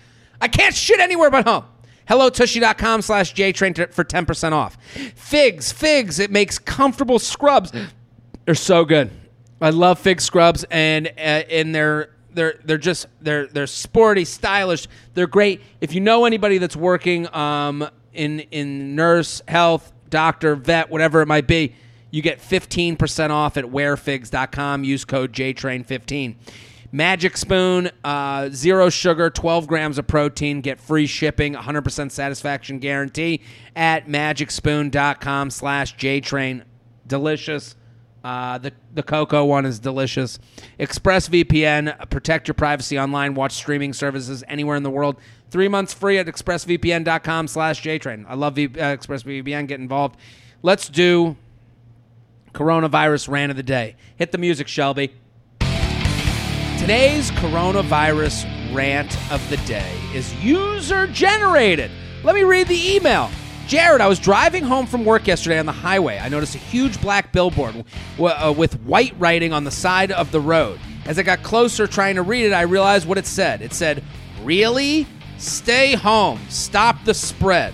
I 0.42 0.48
can't 0.48 0.74
shit 0.74 1.00
anywhere 1.00 1.30
but 1.30 1.48
home. 1.48 1.66
HelloTushy.com 2.10 3.04
slash 3.04 3.34
JTrain 3.36 3.94
for 3.94 4.04
10% 4.04 4.54
off. 4.54 4.78
Figs, 5.16 5.72
Figs. 5.72 6.18
It 6.18 6.32
makes 6.32 6.58
comfortable 6.58 7.20
scrubs. 7.20 7.72
They're 8.46 8.56
so 8.56 8.84
good. 8.84 9.12
I 9.62 9.70
love 9.70 10.00
Fig 10.00 10.20
scrubs, 10.20 10.66
and 10.72 11.08
uh, 11.08 11.12
and 11.20 11.76
they're 11.76 12.10
they're 12.34 12.60
they're 12.66 12.80
just 12.80 13.06
they're 13.22 13.46
they're 13.46 13.68
sporty, 13.68 14.26
stylish. 14.26 14.88
They're 15.14 15.28
great. 15.28 15.62
If 15.80 15.94
you 15.94 16.02
know 16.02 16.26
anybody 16.26 16.58
that's 16.58 16.76
working 16.76 17.32
um, 17.36 17.88
in 18.12 18.40
in 18.40 18.96
nurse, 18.96 19.44
health, 19.48 19.94
doctor, 20.10 20.56
vet, 20.56 20.90
whatever 20.90 21.22
it 21.22 21.28
might 21.28 21.46
be, 21.46 21.76
you 22.12 22.22
get 22.22 22.40
15% 22.40 23.30
off 23.32 23.58
at 23.58 23.66
wearfigs.com. 23.66 24.84
Use 24.84 25.06
code 25.06 25.32
JTRAIN15. 25.32 26.36
Magic 26.94 27.38
Spoon, 27.38 27.90
uh, 28.04 28.50
zero 28.50 28.90
sugar, 28.90 29.30
12 29.30 29.66
grams 29.66 29.98
of 29.98 30.08
protein. 30.08 30.60
Get 30.60 30.78
free 30.80 31.08
shipping, 31.08 31.54
100% 31.56 32.12
satisfaction 32.12 32.80
guarantee 32.80 33.42
at 33.78 34.08
magicspoon.com 34.08 35.50
slash 35.52 35.96
JTrain. 35.96 36.64
Delicious. 37.08 37.76
Uh, 38.24 38.58
the 38.60 38.72
the 38.94 39.02
cocoa 39.02 39.44
one 39.46 39.66
is 39.66 39.80
delicious. 39.80 40.38
ExpressVPN, 40.80 42.10
protect 42.12 42.48
your 42.48 42.54
privacy 42.54 43.00
online. 43.00 43.34
Watch 43.34 43.54
streaming 43.54 43.94
services 43.94 44.44
anywhere 44.48 44.76
in 44.76 44.84
the 44.84 44.92
world. 44.92 45.16
Three 45.50 45.68
months 45.68 45.94
free 45.94 46.18
at 46.20 46.28
expressvpn.com 46.28 47.48
slash 47.48 47.82
JTrain. 47.82 48.26
I 48.28 48.36
love 48.36 48.56
v- 48.56 48.66
uh, 48.66 48.96
ExpressVPN. 48.96 49.68
Get 49.68 49.80
involved. 49.80 50.18
Let's 50.62 50.88
do 50.88 51.36
coronavirus 52.54 53.30
rant 53.30 53.50
of 53.50 53.58
the 53.58 53.64
day. 53.64 53.96
Hit 54.18 54.32
the 54.32 54.38
music, 54.38 54.68
Shelby. 54.68 55.14
Today's 56.80 57.32
coronavirus 57.32 58.74
rant 58.74 59.16
of 59.32 59.48
the 59.50 59.58
day 59.58 59.94
is 60.14 60.34
user 60.44 61.08
generated. 61.08 61.92
Let 62.24 62.36
me 62.36 62.44
read 62.44 62.68
the 62.68 62.96
email. 62.96 63.30
Jared, 63.68 64.02
I 64.02 64.08
was 64.08 64.20
driving 64.20 64.64
home 64.64 64.86
from 64.86 65.06
work 65.06 65.28
yesterday 65.28 65.60
on 65.60 65.66
the 65.66 65.72
highway. 65.72 66.18
I 66.18 66.28
noticed 66.28 66.56
a 66.56 66.58
huge 66.58 67.00
black 67.00 67.32
billboard 67.32 67.86
uh, 68.20 68.54
with 68.58 68.82
white 68.82 69.14
writing 69.18 69.54
on 69.54 69.64
the 69.64 69.72
side 69.72 70.12
of 70.12 70.32
the 70.32 70.42
road. 70.42 70.80
As 71.06 71.18
I 71.18 71.24
got 71.24 71.44
closer 71.44 71.88
trying 71.88 72.16
to 72.16 72.22
read 72.22 72.46
it, 72.46 72.54
I 72.54 72.64
realized 72.64 73.08
what 73.08 73.18
it 73.18 73.26
said. 73.26 73.62
It 73.62 73.74
said, 73.74 74.04
Really? 74.42 75.08
Stay 75.38 75.96
home. 75.96 76.40
Stop 76.50 77.04
the 77.06 77.14
spread. 77.14 77.74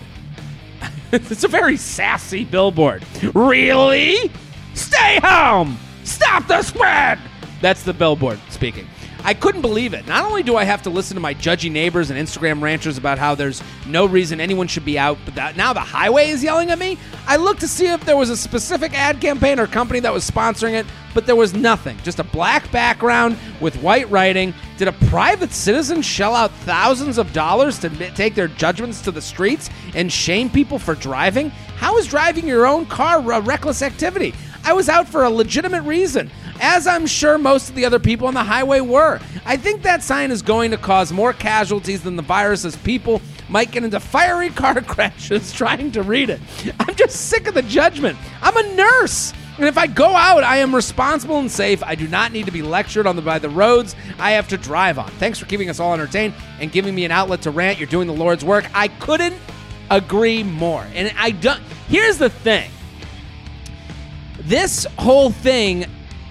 it's 1.11 1.43
a 1.43 1.47
very 1.47 1.77
sassy 1.77 2.45
billboard. 2.45 3.05
Really? 3.33 4.31
Stay 4.77 5.19
home. 5.23 5.77
Stop 6.03 6.47
the 6.47 6.61
spread. 6.61 7.19
That's 7.61 7.83
the 7.83 7.93
billboard 7.93 8.39
speaking. 8.49 8.87
I 9.23 9.33
couldn't 9.33 9.61
believe 9.61 9.93
it. 9.93 10.07
Not 10.07 10.23
only 10.23 10.43
do 10.43 10.55
I 10.55 10.63
have 10.63 10.83
to 10.83 10.89
listen 10.89 11.15
to 11.15 11.21
my 11.21 11.33
judgy 11.33 11.71
neighbors 11.71 12.11
and 12.11 12.19
Instagram 12.19 12.61
ranchers 12.61 12.97
about 12.97 13.17
how 13.17 13.35
there's 13.35 13.61
no 13.87 14.05
reason 14.05 14.39
anyone 14.39 14.67
should 14.67 14.85
be 14.85 14.97
out, 14.97 15.17
but 15.25 15.35
that 15.35 15.57
now 15.57 15.73
the 15.73 15.79
highway 15.79 16.29
is 16.29 16.43
yelling 16.43 16.69
at 16.69 16.79
me, 16.79 16.97
I 17.25 17.35
looked 17.35 17.59
to 17.61 17.67
see 17.67 17.87
if 17.87 18.05
there 18.05 18.15
was 18.15 18.29
a 18.29 18.37
specific 18.37 18.97
ad 18.97 19.19
campaign 19.19 19.59
or 19.59 19.67
company 19.67 19.99
that 20.01 20.13
was 20.13 20.29
sponsoring 20.29 20.73
it, 20.73 20.85
but 21.13 21.25
there 21.25 21.35
was 21.35 21.53
nothing. 21.53 21.97
Just 22.03 22.19
a 22.19 22.23
black 22.23 22.71
background 22.71 23.37
with 23.59 23.75
white 23.81 24.09
writing. 24.11 24.53
Did 24.77 24.87
a 24.87 24.93
private 24.93 25.51
citizen 25.51 26.03
shell 26.03 26.35
out 26.35 26.51
thousands 26.51 27.17
of 27.17 27.33
dollars 27.33 27.79
to 27.79 27.89
take 28.11 28.35
their 28.35 28.47
judgments 28.47 29.01
to 29.01 29.11
the 29.11 29.21
streets 29.21 29.69
and 29.95 30.13
shame 30.13 30.49
people 30.49 30.77
for 30.77 30.93
driving? 30.93 31.49
How 31.77 31.97
is 31.97 32.07
driving 32.07 32.47
your 32.47 32.67
own 32.67 32.85
car 32.85 33.19
a 33.19 33.41
reckless 33.41 33.81
activity? 33.81 34.33
I 34.67 34.73
was 34.73 34.89
out 34.89 35.07
for 35.07 35.23
a 35.23 35.29
legitimate 35.29 35.83
reason 35.83 36.29
as 36.59 36.87
I'm 36.87 37.07
sure 37.07 37.37
most 37.37 37.69
of 37.69 37.75
the 37.75 37.85
other 37.85 37.99
people 37.99 38.27
on 38.27 38.33
the 38.33 38.43
highway 38.43 38.81
were. 38.81 39.21
I 39.45 39.55
think 39.55 39.81
that 39.83 40.03
sign 40.03 40.29
is 40.29 40.41
going 40.41 40.71
to 40.71 40.77
cause 40.77 41.09
more 41.09 41.31
casualties 41.31 42.03
than 42.03 42.17
the 42.17 42.21
virus 42.21 42.65
as 42.65 42.75
people 42.75 43.21
might 43.47 43.71
get 43.71 43.85
into 43.85 43.97
fiery 44.01 44.49
car 44.49 44.81
crashes 44.81 45.53
trying 45.53 45.93
to 45.93 46.03
read 46.03 46.29
it. 46.29 46.41
I'm 46.81 46.95
just 46.95 47.29
sick 47.29 47.47
of 47.47 47.53
the 47.53 47.61
judgment. 47.61 48.17
I'm 48.41 48.57
a 48.57 48.75
nurse. 48.75 49.31
And 49.57 49.67
if 49.67 49.77
I 49.77 49.87
go 49.87 50.07
out, 50.07 50.43
I 50.43 50.57
am 50.57 50.75
responsible 50.75 51.39
and 51.39 51.49
safe. 51.49 51.81
I 51.81 51.95
do 51.95 52.05
not 52.09 52.33
need 52.33 52.45
to 52.47 52.51
be 52.51 52.61
lectured 52.61 53.07
on 53.07 53.15
the, 53.15 53.21
by 53.21 53.39
the 53.39 53.49
roads 53.49 53.95
I 54.19 54.31
have 54.31 54.49
to 54.49 54.57
drive 54.57 54.99
on. 54.99 55.09
Thanks 55.11 55.39
for 55.39 55.45
keeping 55.45 55.69
us 55.69 55.79
all 55.79 55.93
entertained 55.93 56.33
and 56.59 56.73
giving 56.73 56.93
me 56.93 57.05
an 57.05 57.11
outlet 57.11 57.41
to 57.43 57.51
rant. 57.51 57.79
You're 57.79 57.87
doing 57.87 58.07
the 58.07 58.13
Lord's 58.13 58.43
work. 58.43 58.69
I 58.73 58.89
couldn't 58.89 59.37
agree 59.89 60.43
more. 60.43 60.85
And 60.93 61.13
I 61.17 61.31
don't. 61.31 61.61
Here's 61.87 62.17
the 62.17 62.29
thing. 62.29 62.69
This 64.47 64.85
whole 64.97 65.29
thing 65.29 65.85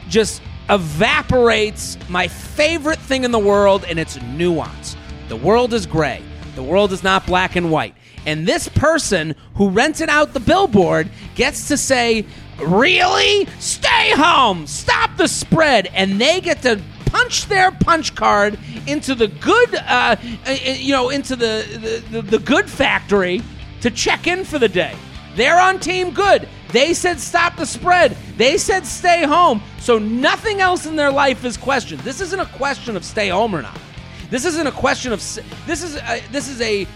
just 0.09 0.41
evaporates 0.71 1.99
my 2.09 2.29
favorite 2.29 2.99
thing 2.99 3.25
in 3.25 3.31
the 3.31 3.39
world, 3.39 3.85
and 3.85 3.99
it's 3.99 4.19
nuance. 4.23 4.97
The 5.29 5.37
world 5.37 5.75
is 5.75 5.85
gray. 5.85 6.23
The 6.55 6.63
world 6.63 6.93
is 6.93 7.03
not 7.03 7.27
black 7.27 7.57
and 7.57 7.71
white. 7.71 7.95
And 8.25 8.49
this 8.49 8.69
person 8.69 9.35
who 9.55 9.69
rented 9.69 10.09
out 10.09 10.33
the 10.33 10.41
billboard 10.41 11.11
gets 11.35 11.69
to 11.69 11.77
say, 11.77 12.25
Really? 12.59 13.47
Stay 13.59 14.13
home! 14.13 14.67
Stop 14.67 15.19
the 15.19 15.29
spread! 15.29 15.89
And 15.93 16.19
they 16.19 16.41
get 16.41 16.63
to 16.63 16.81
punch 17.05 17.47
their 17.47 17.71
punch 17.71 18.15
card 18.15 18.59
into 18.87 19.15
the 19.15 19.29
good, 19.29 19.75
uh, 19.75 20.17
uh 20.47 20.51
you 20.51 20.93
know, 20.93 21.11
into 21.11 21.37
the, 21.37 22.03
the, 22.11 22.23
the 22.23 22.39
good 22.39 22.71
factory 22.71 23.43
to 23.83 23.91
check 23.91 24.27
in 24.27 24.45
for 24.45 24.59
the 24.59 24.71
day. 24.71 24.97
They're 25.35 25.61
on 25.61 25.79
team 25.81 26.13
good. 26.13 26.49
They 26.69 26.95
said 26.95 27.21
stop 27.21 27.57
the 27.57 27.67
spread. 27.67 28.17
They 28.37 28.59
said 28.59 28.87
stay 28.87 29.25
home. 29.25 29.63
So 29.79 29.99
nothing 29.99 30.61
else 30.61 30.87
in 30.87 30.97
their 30.97 31.13
life 31.13 31.45
is 31.45 31.57
questioned. 31.57 32.01
This 32.01 32.21
isn't 32.21 32.41
a 32.41 32.47
question 32.47 32.97
of 32.97 33.05
stay 33.05 33.29
home 33.29 33.55
or 33.55 33.63
not. 33.63 33.79
This 34.31 34.45
isn't 34.45 34.67
a 34.67 34.73
question 34.73 35.13
of 35.13 35.21
this 35.67 35.83
is 35.83 35.97
a, 35.97 36.23
this 36.33 36.49
is 36.49 36.61
a 36.61 36.87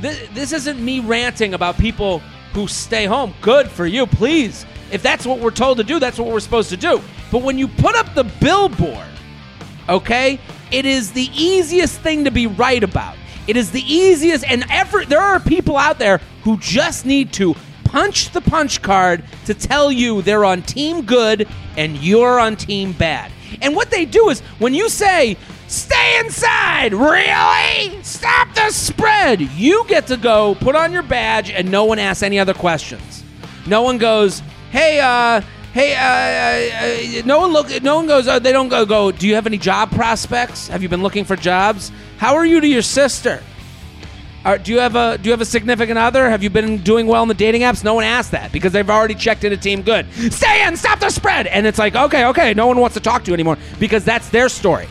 this, 0.00 0.28
this 0.32 0.52
isn't 0.52 0.82
me 0.82 1.00
ranting 1.00 1.54
about 1.54 1.76
people 1.76 2.20
who 2.52 2.66
stay 2.66 3.04
home. 3.04 3.34
Good 3.42 3.68
for 3.68 3.86
you, 3.86 4.06
please. 4.06 4.64
If 4.90 5.02
that's 5.02 5.26
what 5.26 5.38
we're 5.38 5.50
told 5.50 5.78
to 5.78 5.84
do, 5.84 5.98
that's 5.98 6.18
what 6.18 6.28
we're 6.28 6.40
supposed 6.40 6.70
to 6.70 6.76
do. 6.76 7.02
But 7.30 7.42
when 7.42 7.58
you 7.58 7.68
put 7.68 7.94
up 7.94 8.14
the 8.14 8.24
billboard, 8.24 9.06
okay, 9.88 10.40
it 10.70 10.86
is 10.86 11.12
the 11.12 11.28
easiest 11.34 12.00
thing 12.00 12.24
to 12.24 12.30
be 12.30 12.46
right 12.46 12.82
about. 12.82 13.16
It 13.46 13.56
is 13.56 13.70
the 13.70 13.82
easiest, 13.82 14.44
and 14.44 14.64
ever 14.70 15.04
there 15.04 15.20
are 15.20 15.40
people 15.40 15.76
out 15.76 15.98
there 15.98 16.20
who 16.42 16.58
just 16.58 17.06
need 17.06 17.32
to 17.34 17.54
punch 17.88 18.30
the 18.32 18.40
punch 18.40 18.82
card 18.82 19.24
to 19.46 19.54
tell 19.54 19.90
you 19.90 20.22
they're 20.22 20.44
on 20.44 20.62
team 20.62 21.04
good 21.04 21.48
and 21.76 21.96
you're 21.96 22.38
on 22.38 22.54
team 22.54 22.92
bad. 22.92 23.32
And 23.62 23.74
what 23.74 23.90
they 23.90 24.04
do 24.04 24.28
is 24.28 24.40
when 24.58 24.74
you 24.74 24.88
say, 24.88 25.36
Stay 25.68 26.20
inside! 26.20 26.94
Really? 26.94 28.02
Stop 28.02 28.54
the 28.54 28.70
spread! 28.70 29.40
You 29.40 29.84
get 29.86 30.06
to 30.06 30.16
go 30.16 30.54
put 30.54 30.74
on 30.74 30.92
your 30.92 31.02
badge 31.02 31.50
and 31.50 31.70
no 31.70 31.84
one 31.84 31.98
asks 31.98 32.22
any 32.22 32.38
other 32.38 32.54
questions. 32.54 33.22
No 33.66 33.82
one 33.82 33.98
goes, 33.98 34.42
hey, 34.70 34.98
uh, 34.98 35.42
hey, 35.74 35.94
uh, 35.94 37.18
uh, 37.18 37.18
uh, 37.20 37.26
no 37.26 37.40
one 37.40 37.52
look, 37.52 37.82
no 37.82 37.96
one 37.96 38.06
goes. 38.06 38.26
Uh, 38.26 38.38
they 38.38 38.52
don't 38.52 38.68
go. 38.68 38.86
Go. 38.86 39.12
Do 39.12 39.28
you 39.28 39.34
have 39.34 39.46
any 39.46 39.58
job 39.58 39.90
prospects? 39.90 40.68
Have 40.68 40.82
you 40.82 40.88
been 40.88 41.02
looking 41.02 41.24
for 41.24 41.36
jobs? 41.36 41.92
How 42.16 42.34
are 42.36 42.46
you 42.46 42.60
to 42.60 42.66
your 42.66 42.82
sister? 42.82 43.42
Are, 44.44 44.56
do 44.56 44.72
you 44.72 44.78
have 44.78 44.94
a 44.94 45.18
do 45.18 45.28
you 45.28 45.32
have 45.32 45.40
a 45.40 45.44
significant 45.44 45.98
other? 45.98 46.30
Have 46.30 46.42
you 46.42 46.50
been 46.50 46.78
doing 46.78 47.06
well 47.06 47.22
in 47.22 47.28
the 47.28 47.34
dating 47.34 47.62
apps? 47.62 47.82
No 47.82 47.94
one 47.94 48.04
asked 48.04 48.30
that 48.30 48.52
because 48.52 48.72
they've 48.72 48.88
already 48.88 49.14
checked 49.14 49.44
in 49.44 49.52
a 49.52 49.56
team 49.56 49.82
good. 49.82 50.06
Stay 50.32 50.66
in, 50.66 50.76
stop 50.76 51.00
the 51.00 51.10
spread, 51.10 51.46
and 51.46 51.66
it's 51.66 51.78
like 51.78 51.96
okay, 51.96 52.26
okay, 52.26 52.54
no 52.54 52.66
one 52.66 52.78
wants 52.78 52.94
to 52.94 53.00
talk 53.00 53.24
to 53.24 53.30
you 53.30 53.34
anymore 53.34 53.58
because 53.78 54.04
that's 54.04 54.28
their 54.30 54.48
story 54.48 54.86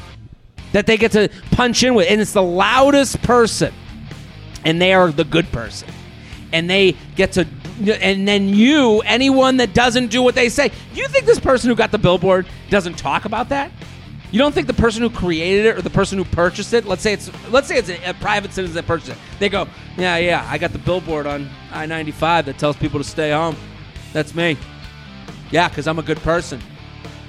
that 0.74 0.86
they 0.86 0.98
get 0.98 1.12
to 1.14 1.30
punch 1.52 1.84
in 1.84 1.96
with, 1.96 2.08
and 2.10 2.20
it's 2.22 2.34
the 2.34 2.44
loudest 2.44 3.22
person, 3.22 3.74
and 4.66 4.82
they 4.82 4.94
are 4.94 5.12
the 5.12 5.24
good 5.24 5.50
person, 5.52 5.88
and 6.52 6.70
they 6.70 6.96
get 7.16 7.32
to, 7.34 7.48
and 8.02 8.28
then 8.28 8.50
you, 8.50 9.00
anyone 9.02 9.58
that 9.58 9.74
doesn't 9.74 10.08
do 10.08 10.22
what 10.22 10.36
they 10.36 10.50
say, 10.50 10.72
you 10.94 11.08
think 11.08 11.26
this 11.26 11.40
person 11.40 11.70
who 11.70 11.76
got 11.76 11.92
the 11.92 11.98
billboard 11.98 12.46
doesn't 12.70 12.98
talk 12.98 13.26
about 13.26 13.50
that? 13.50 13.72
You 14.32 14.40
don't 14.40 14.54
think 14.54 14.68
the 14.68 14.74
person 14.74 15.02
who 15.02 15.10
created 15.10 15.66
it 15.68 15.78
or 15.78 15.82
the 15.82 15.90
person 15.90 16.18
who 16.18 16.26
purchased 16.26 16.74
it, 16.74 16.86
let's 16.86 17.02
say 17.02 17.14
it's 17.14 17.32
let's 17.50 17.68
say 17.68 17.78
it's 17.78 17.90
a, 17.90 18.10
a 18.10 18.14
private 18.16 18.52
citizen 18.52 18.76
that 18.76 18.86
purchased 18.86 19.12
it, 19.12 19.18
they 19.40 19.48
go, 19.50 19.68
yeah, 19.98 20.18
yeah, 20.18 20.46
I 20.50 20.58
got 20.58 20.74
the 20.74 20.80
billboard 20.80 21.26
on 21.26 21.50
I 21.72 21.86
ninety 21.86 22.12
five 22.12 22.46
that 22.46 22.58
tells 22.58 22.76
people 22.76 23.00
to 23.00 23.06
stay 23.06 23.32
home. 23.32 23.56
That's 24.12 24.36
me. 24.36 24.58
Yeah, 25.52 25.70
because 25.70 25.88
I'm 25.88 26.00
a 26.00 26.04
good 26.04 26.18
person. 26.20 26.60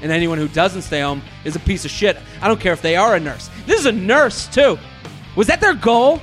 And 0.03 0.13
anyone 0.13 0.39
who 0.39 0.49
doesn't 0.49 0.83
stay 0.83 1.01
home 1.01 1.23
is 1.45 1.57
a 1.57 1.61
piece 1.61 1.85
of 1.85 1.91
shit. 1.91 2.17
I 2.41 2.49
don't 2.49 2.61
care 2.61 2.73
if 2.73 2.83
they 2.83 2.97
are 2.97 3.15
a 3.15 3.21
nurse. 3.21 3.51
This 3.67 3.81
is 3.81 3.87
a 3.87 3.93
nurse 3.93 4.47
too. 4.49 4.79
Was 5.37 5.47
that 5.47 5.61
their 5.61 5.75
goal? 5.75 6.21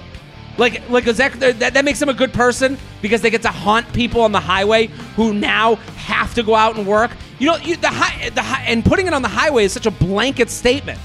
Like, 0.58 0.90
like 0.90 1.08
is 1.08 1.18
that, 1.18 1.34
that 1.40 1.74
that 1.74 1.86
makes 1.86 2.00
them 2.00 2.10
a 2.10 2.14
good 2.14 2.34
person 2.34 2.78
because 3.02 3.22
they 3.22 3.30
get 3.30 3.42
to 3.42 3.50
haunt 3.50 3.92
people 3.94 4.22
on 4.22 4.32
the 4.32 4.40
highway 4.40 4.88
who 5.16 5.34
now 5.34 5.76
have 5.76 6.34
to 6.36 6.44
go 6.44 6.56
out 6.56 6.78
and 6.78 6.88
work. 6.88 7.12
You 7.38 7.48
know, 7.48 7.58
you, 7.58 7.76
the 7.76 7.90
high, 7.90 8.30
the 8.30 8.42
high, 8.42 8.64
and 8.64 8.84
putting 8.84 9.08
it 9.08 9.14
on 9.14 9.22
the 9.22 9.28
highway 9.28 9.66
is 9.66 9.74
such 9.74 9.86
a 9.86 9.92
blanket 9.92 10.50
statement. 10.50 11.00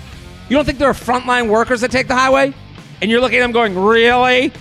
You 0.49 0.57
don't 0.57 0.65
think 0.65 0.79
there 0.79 0.89
are 0.89 0.95
frontline 0.95 1.49
workers 1.49 1.81
that 1.81 1.91
take 1.91 2.09
the 2.09 2.15
highway, 2.15 2.55
and 3.01 3.11
you're 3.11 3.21
looking 3.21 3.39
at 3.39 3.43
them 3.43 3.53
going, 3.53 3.77
really? 3.77 4.53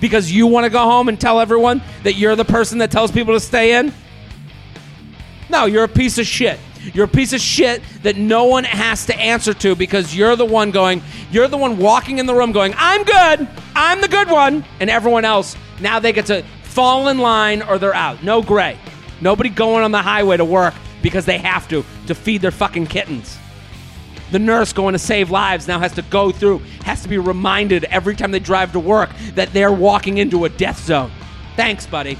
Because 0.00 0.32
you 0.32 0.46
want 0.46 0.64
to 0.64 0.70
go 0.70 0.80
home 0.80 1.08
and 1.08 1.20
tell 1.20 1.38
everyone 1.38 1.80
that 2.02 2.14
you're 2.14 2.34
the 2.34 2.44
person 2.44 2.78
that 2.78 2.90
tells 2.90 3.12
people 3.12 3.34
to 3.34 3.40
stay 3.40 3.78
in? 3.78 3.92
No, 5.48 5.66
you're 5.66 5.84
a 5.84 5.88
piece 5.88 6.18
of 6.18 6.26
shit. 6.26 6.58
You're 6.92 7.04
a 7.04 7.08
piece 7.08 7.32
of 7.32 7.40
shit 7.40 7.82
that 8.02 8.16
no 8.16 8.44
one 8.44 8.64
has 8.64 9.06
to 9.06 9.16
answer 9.16 9.54
to 9.54 9.76
because 9.76 10.16
you're 10.16 10.34
the 10.34 10.44
one 10.44 10.72
going, 10.72 11.02
you're 11.30 11.46
the 11.46 11.56
one 11.56 11.78
walking 11.78 12.18
in 12.18 12.26
the 12.26 12.34
room 12.34 12.50
going, 12.50 12.74
I'm 12.76 13.04
good, 13.04 13.48
I'm 13.76 14.00
the 14.00 14.08
good 14.08 14.28
one. 14.28 14.64
And 14.80 14.90
everyone 14.90 15.24
else, 15.24 15.56
now 15.80 16.00
they 16.00 16.12
get 16.12 16.26
to 16.26 16.42
fall 16.64 17.06
in 17.08 17.18
line 17.18 17.62
or 17.62 17.78
they're 17.78 17.94
out. 17.94 18.24
No 18.24 18.42
gray. 18.42 18.76
Nobody 19.20 19.48
going 19.48 19.84
on 19.84 19.92
the 19.92 20.02
highway 20.02 20.36
to 20.36 20.44
work 20.44 20.74
because 21.02 21.26
they 21.26 21.38
have 21.38 21.68
to, 21.68 21.84
to 22.06 22.14
feed 22.14 22.40
their 22.40 22.50
fucking 22.50 22.86
kittens. 22.86 23.38
The 24.30 24.38
nurse 24.38 24.72
going 24.72 24.94
to 24.94 24.98
save 24.98 25.30
lives 25.30 25.68
now 25.68 25.78
has 25.78 25.92
to 25.92 26.02
go 26.02 26.32
through, 26.32 26.60
has 26.84 27.02
to 27.02 27.08
be 27.08 27.18
reminded 27.18 27.84
every 27.84 28.16
time 28.16 28.30
they 28.30 28.38
drive 28.38 28.72
to 28.72 28.80
work 28.80 29.10
that 29.34 29.52
they're 29.52 29.72
walking 29.72 30.18
into 30.18 30.46
a 30.46 30.48
death 30.48 30.82
zone. 30.82 31.10
Thanks, 31.54 31.86
buddy. 31.86 32.16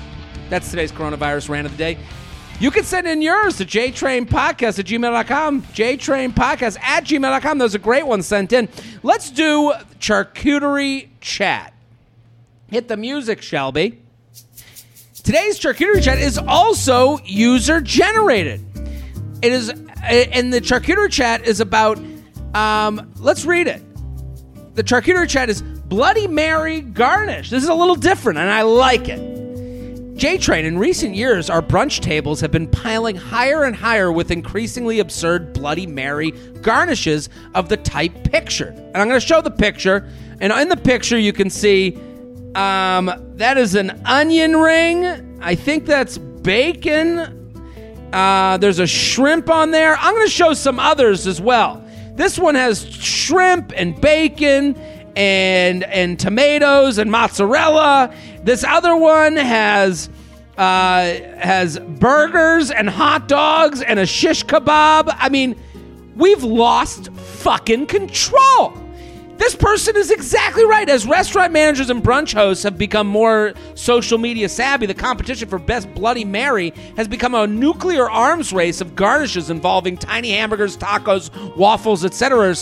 That's 0.50 0.68
today's 0.68 0.92
coronavirus 0.92 1.48
rant 1.48 1.64
of 1.64 1.72
the 1.72 1.78
day. 1.78 1.98
You 2.60 2.70
can 2.70 2.84
send 2.84 3.08
in 3.08 3.22
yours 3.22 3.56
to 3.56 3.64
jtrainpodcast 3.64 4.78
at 4.78 4.84
gmail.com. 4.84 5.62
jtrainpodcast 5.62 6.78
at 6.80 7.04
gmail.com. 7.04 7.58
Those 7.58 7.74
are 7.74 7.78
great 7.78 8.06
ones 8.06 8.26
sent 8.26 8.52
in. 8.52 8.68
Let's 9.02 9.30
do 9.30 9.72
charcuterie 9.98 11.08
chat. 11.20 11.72
Hit 12.68 12.88
the 12.88 12.96
music, 12.96 13.42
Shelby. 13.42 14.00
Today's 15.22 15.58
charcuterie 15.58 16.02
chat 16.02 16.18
is 16.18 16.36
also 16.36 17.18
user 17.24 17.80
generated. 17.80 18.64
It 19.42 19.52
is, 19.52 19.68
and 19.68 20.52
the 20.52 20.60
charcuterie 20.60 21.10
chat 21.10 21.44
is 21.46 21.60
about, 21.60 21.98
um, 22.54 23.12
let's 23.18 23.44
read 23.44 23.66
it. 23.66 23.82
The 24.74 24.84
charcuterie 24.84 25.28
chat 25.28 25.50
is 25.50 25.62
Bloody 25.62 26.28
Mary 26.28 26.80
garnish. 26.80 27.50
This 27.50 27.62
is 27.62 27.68
a 27.68 27.74
little 27.74 27.96
different, 27.96 28.38
and 28.38 28.48
I 28.48 28.62
like 28.62 29.08
it. 29.08 29.32
J 30.16 30.38
Train, 30.38 30.64
in 30.64 30.78
recent 30.78 31.16
years, 31.16 31.50
our 31.50 31.60
brunch 31.60 32.00
tables 32.00 32.40
have 32.40 32.52
been 32.52 32.68
piling 32.68 33.16
higher 33.16 33.64
and 33.64 33.74
higher 33.74 34.12
with 34.12 34.30
increasingly 34.30 35.00
absurd 35.00 35.52
Bloody 35.52 35.86
Mary 35.86 36.30
garnishes 36.60 37.28
of 37.54 37.68
the 37.68 37.78
type 37.78 38.12
pictured. 38.24 38.74
And 38.76 38.96
I'm 38.98 39.08
going 39.08 39.18
to 39.18 39.26
show 39.26 39.40
the 39.40 39.50
picture. 39.50 40.08
And 40.40 40.52
in 40.52 40.68
the 40.68 40.76
picture, 40.76 41.18
you 41.18 41.32
can 41.32 41.50
see 41.50 41.96
um, 42.54 43.10
that 43.36 43.58
is 43.58 43.74
an 43.74 44.00
onion 44.04 44.56
ring. 44.56 45.40
I 45.42 45.56
think 45.56 45.86
that's 45.86 46.18
bacon. 46.18 47.41
Uh, 48.12 48.58
there's 48.58 48.78
a 48.78 48.86
shrimp 48.86 49.48
on 49.48 49.70
there. 49.70 49.96
I'm 49.96 50.14
going 50.14 50.26
to 50.26 50.32
show 50.32 50.52
some 50.52 50.78
others 50.78 51.26
as 51.26 51.40
well. 51.40 51.82
This 52.14 52.38
one 52.38 52.54
has 52.54 52.84
shrimp 52.84 53.72
and 53.74 53.98
bacon 54.00 54.76
and 55.16 55.84
and 55.84 56.18
tomatoes 56.18 56.98
and 56.98 57.10
mozzarella. 57.10 58.14
This 58.42 58.64
other 58.64 58.96
one 58.96 59.36
has 59.36 60.10
uh, 60.58 61.14
has 61.38 61.78
burgers 61.78 62.70
and 62.70 62.88
hot 62.88 63.28
dogs 63.28 63.80
and 63.80 63.98
a 63.98 64.06
shish 64.06 64.44
kebab. 64.44 65.14
I 65.18 65.28
mean, 65.30 65.56
we've 66.14 66.44
lost 66.44 67.12
fucking 67.12 67.86
control. 67.86 68.81
This 69.42 69.56
person 69.56 69.96
is 69.96 70.12
exactly 70.12 70.64
right. 70.64 70.88
As 70.88 71.04
restaurant 71.04 71.52
managers 71.52 71.90
and 71.90 72.00
brunch 72.00 72.32
hosts 72.32 72.62
have 72.62 72.78
become 72.78 73.08
more 73.08 73.54
social 73.74 74.16
media 74.16 74.48
savvy, 74.48 74.86
the 74.86 74.94
competition 74.94 75.48
for 75.48 75.58
best 75.58 75.92
Bloody 75.94 76.24
Mary 76.24 76.72
has 76.96 77.08
become 77.08 77.34
a 77.34 77.44
nuclear 77.44 78.08
arms 78.08 78.52
race 78.52 78.80
of 78.80 78.94
garnishes 78.94 79.50
involving 79.50 79.96
tiny 79.96 80.30
hamburgers, 80.30 80.76
tacos, 80.76 81.56
waffles, 81.56 82.04
etc., 82.04 82.54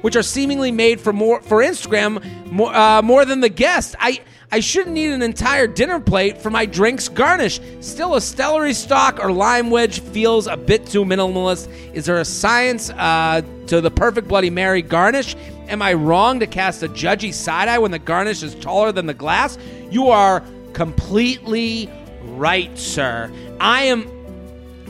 which 0.00 0.16
are 0.16 0.22
seemingly 0.22 0.72
made 0.72 1.02
for 1.02 1.12
more 1.12 1.42
for 1.42 1.58
Instagram 1.58 2.24
more, 2.50 2.74
uh, 2.74 3.02
more 3.02 3.26
than 3.26 3.40
the 3.40 3.50
guest. 3.50 3.94
I 4.00 4.20
I 4.54 4.60
shouldn't 4.60 4.92
need 4.92 5.10
an 5.10 5.22
entire 5.22 5.66
dinner 5.66 5.98
plate 5.98 6.36
for 6.36 6.50
my 6.50 6.66
drinks 6.66 7.08
garnish. 7.08 7.58
Still, 7.80 8.16
a 8.16 8.20
celery 8.20 8.74
stalk 8.74 9.18
or 9.18 9.32
lime 9.32 9.70
wedge 9.70 10.00
feels 10.00 10.46
a 10.46 10.58
bit 10.58 10.86
too 10.86 11.06
minimalist. 11.06 11.72
Is 11.94 12.04
there 12.04 12.18
a 12.18 12.24
science 12.26 12.90
uh, 12.90 13.40
to 13.68 13.80
the 13.80 13.90
perfect 13.90 14.28
Bloody 14.28 14.50
Mary 14.50 14.82
garnish? 14.82 15.36
Am 15.68 15.80
I 15.80 15.94
wrong 15.94 16.38
to 16.40 16.46
cast 16.46 16.82
a 16.82 16.88
judgy 16.88 17.32
side 17.32 17.68
eye 17.68 17.78
when 17.78 17.92
the 17.92 17.98
garnish 17.98 18.42
is 18.42 18.54
taller 18.56 18.92
than 18.92 19.06
the 19.06 19.14
glass? 19.14 19.56
You 19.90 20.08
are 20.08 20.44
completely 20.74 21.88
right, 22.22 22.76
sir. 22.78 23.32
I 23.58 23.84
am 23.84 24.06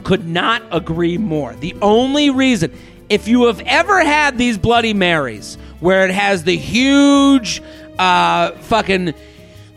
could 0.03 0.27
not 0.27 0.65
agree 0.73 1.19
more. 1.19 1.55
The 1.55 1.77
only 1.81 2.31
reason, 2.31 2.77
if 3.09 3.29
you 3.29 3.45
have 3.45 3.61
ever 3.61 4.03
had 4.03 4.39
these 4.39 4.59
Bloody 4.59 4.93
Marys 4.93 5.57
where 5.79 6.05
it 6.05 6.11
has 6.11 6.43
the 6.43 6.57
huge, 6.57 7.63
uh, 8.01 8.51
fucking 8.53 9.15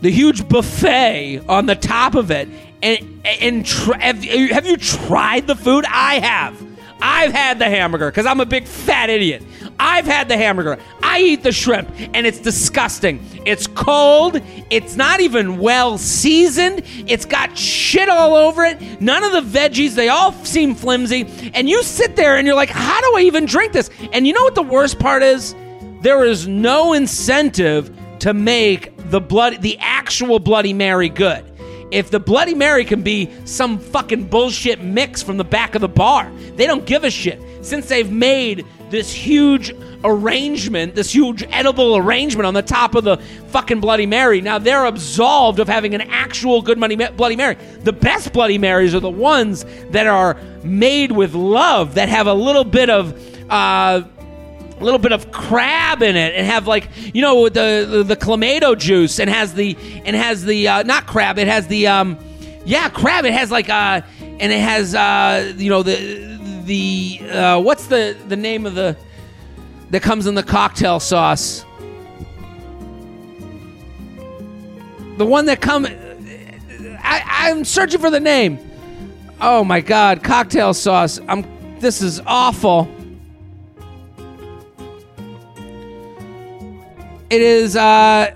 the 0.06 0.12
huge 0.12 0.48
buffet 0.48 1.40
on 1.48 1.66
the 1.66 1.74
top 1.74 2.14
of 2.14 2.30
it. 2.30 2.48
And 2.80 3.20
and 3.24 3.66
have, 3.66 4.22
have 4.22 4.64
you 4.64 4.76
tried 4.76 5.48
the 5.48 5.56
food? 5.56 5.84
I 5.88 6.20
have. 6.20 6.64
I've 7.02 7.32
had 7.32 7.58
the 7.58 7.64
hamburger 7.64 8.08
because 8.08 8.24
I'm 8.24 8.38
a 8.38 8.46
big 8.46 8.68
fat 8.68 9.10
idiot. 9.10 9.42
I've 9.80 10.04
had 10.04 10.28
the 10.28 10.36
hamburger. 10.36 10.78
I 11.02 11.20
eat 11.20 11.42
the 11.42 11.50
shrimp, 11.50 11.90
and 12.14 12.24
it's 12.24 12.38
disgusting. 12.38 13.20
It's 13.44 13.66
cold. 13.66 14.40
It's 14.70 14.94
not 14.94 15.18
even 15.18 15.58
well 15.58 15.98
seasoned. 15.98 16.84
It's 17.08 17.24
got 17.24 17.58
shit 17.58 18.08
all 18.08 18.36
over 18.36 18.64
it. 18.64 19.00
None 19.00 19.24
of 19.24 19.32
the 19.32 19.58
veggies, 19.58 19.96
they 19.96 20.08
all 20.08 20.30
seem 20.44 20.76
flimsy. 20.76 21.26
And 21.52 21.68
you 21.68 21.82
sit 21.82 22.14
there 22.14 22.36
and 22.36 22.46
you're 22.46 22.54
like, 22.54 22.70
how 22.70 23.00
do 23.00 23.16
I 23.16 23.22
even 23.22 23.44
drink 23.44 23.72
this? 23.72 23.90
And 24.12 24.24
you 24.24 24.32
know 24.32 24.44
what 24.44 24.54
the 24.54 24.62
worst 24.62 25.00
part 25.00 25.24
is? 25.24 25.56
There 26.02 26.24
is 26.24 26.46
no 26.46 26.92
incentive 26.92 27.90
to 28.20 28.32
make 28.32 28.95
the 29.10 29.20
blood, 29.20 29.62
the 29.62 29.76
actual 29.78 30.38
Bloody 30.38 30.72
Mary 30.72 31.08
good. 31.08 31.44
If 31.90 32.10
the 32.10 32.18
Bloody 32.18 32.54
Mary 32.54 32.84
can 32.84 33.02
be 33.02 33.30
some 33.44 33.78
fucking 33.78 34.26
bullshit 34.26 34.82
mix 34.82 35.22
from 35.22 35.36
the 35.36 35.44
back 35.44 35.74
of 35.74 35.80
the 35.80 35.88
bar, 35.88 36.30
they 36.56 36.66
don't 36.66 36.84
give 36.84 37.04
a 37.04 37.10
shit. 37.10 37.40
Since 37.64 37.88
they've 37.88 38.10
made 38.10 38.66
this 38.90 39.12
huge 39.12 39.74
arrangement, 40.04 40.94
this 40.94 41.12
huge 41.12 41.44
edible 41.50 41.96
arrangement 41.96 42.46
on 42.46 42.54
the 42.54 42.62
top 42.62 42.94
of 42.94 43.04
the 43.04 43.16
fucking 43.48 43.80
Bloody 43.80 44.06
Mary, 44.06 44.40
now 44.40 44.58
they're 44.58 44.84
absolved 44.84 45.60
of 45.60 45.68
having 45.68 45.94
an 45.94 46.02
actual 46.02 46.60
good 46.60 46.78
money 46.78 46.96
Bloody 46.96 47.36
Mary. 47.36 47.56
The 47.80 47.92
best 47.92 48.32
Bloody 48.32 48.58
Marys 48.58 48.94
are 48.94 49.00
the 49.00 49.10
ones 49.10 49.64
that 49.90 50.06
are 50.06 50.36
made 50.64 51.12
with 51.12 51.34
love, 51.34 51.94
that 51.94 52.08
have 52.08 52.26
a 52.26 52.34
little 52.34 52.64
bit 52.64 52.90
of. 52.90 53.14
Uh, 53.48 54.02
a 54.78 54.84
little 54.84 54.98
bit 54.98 55.12
of 55.12 55.30
crab 55.32 56.02
in 56.02 56.16
it 56.16 56.34
and 56.34 56.46
have 56.46 56.66
like 56.66 56.88
you 57.14 57.22
know 57.22 57.48
the 57.48 57.86
the, 57.88 58.02
the 58.02 58.16
clamato 58.16 58.76
juice 58.76 59.18
and 59.18 59.30
has 59.30 59.54
the 59.54 59.76
and 60.04 60.14
has 60.14 60.44
the 60.44 60.68
uh, 60.68 60.82
not 60.82 61.06
crab 61.06 61.38
it 61.38 61.46
has 61.46 61.66
the 61.68 61.86
um 61.86 62.18
yeah 62.64 62.88
crab 62.88 63.24
it 63.24 63.32
has 63.32 63.50
like 63.50 63.68
uh 63.68 64.00
and 64.20 64.52
it 64.52 64.60
has 64.60 64.94
uh 64.94 65.52
you 65.56 65.70
know 65.70 65.82
the 65.82 66.36
the 66.64 67.20
uh, 67.30 67.60
what's 67.60 67.86
the 67.86 68.16
the 68.28 68.36
name 68.36 68.66
of 68.66 68.74
the 68.74 68.96
that 69.90 70.02
comes 70.02 70.26
in 70.26 70.34
the 70.34 70.42
cocktail 70.42 71.00
sauce 71.00 71.64
the 75.16 75.24
one 75.24 75.46
that 75.46 75.60
come 75.60 75.86
I, 77.08 77.22
I'm 77.24 77.64
searching 77.64 78.00
for 78.00 78.10
the 78.10 78.20
name 78.20 78.58
Oh 79.40 79.64
my 79.64 79.80
god, 79.80 80.22
cocktail 80.22 80.72
sauce. 80.72 81.20
I'm 81.28 81.44
this 81.78 82.00
is 82.00 82.20
awful. 82.26 82.88
It 87.28 87.42
is 87.42 87.76
uh 87.76 88.34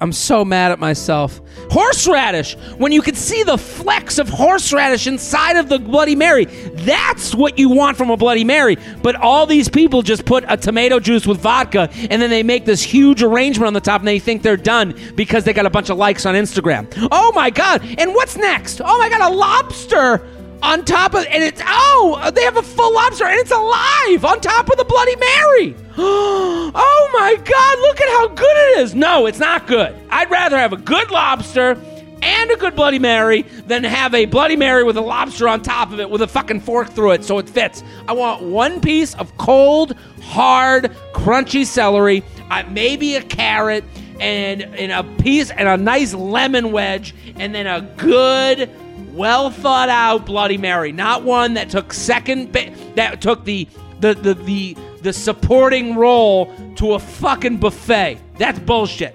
I'm 0.00 0.12
so 0.12 0.44
mad 0.44 0.70
at 0.70 0.78
myself. 0.78 1.40
Horseradish! 1.70 2.56
When 2.76 2.92
you 2.92 3.00
can 3.00 3.14
see 3.14 3.42
the 3.42 3.56
flecks 3.56 4.18
of 4.18 4.28
horseradish 4.28 5.06
inside 5.06 5.56
of 5.56 5.70
the 5.70 5.78
Bloody 5.78 6.14
Mary, 6.14 6.44
that's 6.44 7.34
what 7.34 7.58
you 7.58 7.70
want 7.70 7.96
from 7.96 8.10
a 8.10 8.16
Bloody 8.16 8.44
Mary. 8.44 8.76
But 9.02 9.16
all 9.16 9.46
these 9.46 9.68
people 9.70 10.02
just 10.02 10.26
put 10.26 10.44
a 10.46 10.58
tomato 10.58 11.00
juice 11.00 11.26
with 11.26 11.40
vodka 11.40 11.88
and 12.10 12.20
then 12.20 12.28
they 12.28 12.42
make 12.42 12.66
this 12.66 12.82
huge 12.82 13.22
arrangement 13.22 13.66
on 13.66 13.72
the 13.72 13.80
top 13.80 14.02
and 14.02 14.08
they 14.08 14.18
think 14.18 14.42
they're 14.42 14.58
done 14.58 14.94
because 15.14 15.44
they 15.44 15.54
got 15.54 15.64
a 15.64 15.70
bunch 15.70 15.88
of 15.88 15.96
likes 15.96 16.26
on 16.26 16.34
Instagram. 16.34 16.86
Oh 17.10 17.32
my 17.34 17.48
God! 17.48 17.82
And 17.96 18.14
what's 18.14 18.36
next? 18.36 18.82
Oh 18.84 18.98
my 18.98 19.08
God, 19.08 19.32
a 19.32 19.34
lobster! 19.34 20.28
on 20.62 20.82
top 20.82 21.12
of 21.12 21.26
and 21.26 21.42
it's 21.44 21.60
oh 21.66 22.30
they 22.34 22.42
have 22.42 22.56
a 22.56 22.62
full 22.62 22.94
lobster 22.94 23.26
and 23.26 23.38
it's 23.38 23.50
alive 23.50 24.24
on 24.24 24.40
top 24.40 24.70
of 24.70 24.78
the 24.78 24.84
bloody 24.84 25.14
mary 25.16 25.83
oh 25.98 27.10
my 27.12 27.36
god 27.36 27.78
look 27.80 28.00
at 28.00 28.08
how 28.08 28.28
good 28.28 28.56
it 28.56 28.78
is. 28.80 28.94
No 28.94 29.26
it's 29.26 29.38
not 29.38 29.66
good. 29.66 29.94
I'd 30.10 30.30
rather 30.30 30.58
have 30.58 30.72
a 30.72 30.76
good 30.76 31.10
lobster 31.10 31.80
and 32.22 32.50
a 32.50 32.56
good 32.56 32.74
bloody 32.74 32.98
mary 32.98 33.42
than 33.66 33.84
have 33.84 34.14
a 34.14 34.24
bloody 34.24 34.56
mary 34.56 34.82
with 34.82 34.96
a 34.96 35.00
lobster 35.00 35.46
on 35.48 35.62
top 35.62 35.92
of 35.92 36.00
it 36.00 36.08
with 36.08 36.22
a 36.22 36.26
fucking 36.26 36.60
fork 36.60 36.90
through 36.90 37.12
it 37.12 37.24
so 37.24 37.38
it 37.38 37.48
fits. 37.48 37.82
I 38.08 38.12
want 38.12 38.42
one 38.42 38.80
piece 38.80 39.14
of 39.14 39.36
cold 39.36 39.94
hard 40.22 40.84
crunchy 41.12 41.66
celery 41.66 42.22
uh, 42.50 42.64
maybe 42.70 43.14
a 43.16 43.22
carrot 43.22 43.84
and, 44.20 44.62
and 44.62 44.92
a 44.92 45.22
piece 45.22 45.50
and 45.50 45.68
a 45.68 45.76
nice 45.76 46.14
lemon 46.14 46.72
wedge 46.72 47.14
and 47.36 47.54
then 47.54 47.66
a 47.66 47.82
good 47.96 48.70
well 49.12 49.50
thought 49.50 49.88
out 49.88 50.26
Bloody 50.26 50.58
Mary, 50.58 50.92
not 50.92 51.22
one 51.24 51.54
that 51.54 51.70
took 51.70 51.92
second 51.92 52.52
ba- 52.52 52.74
that 52.96 53.20
took 53.20 53.44
the 53.44 53.68
the 54.00 54.14
the 54.14 54.34
the 54.34 54.76
the 55.04 55.12
supporting 55.12 55.94
role 55.94 56.52
to 56.76 56.94
a 56.94 56.98
fucking 56.98 57.58
buffet. 57.58 58.18
That's 58.38 58.58
bullshit. 58.58 59.14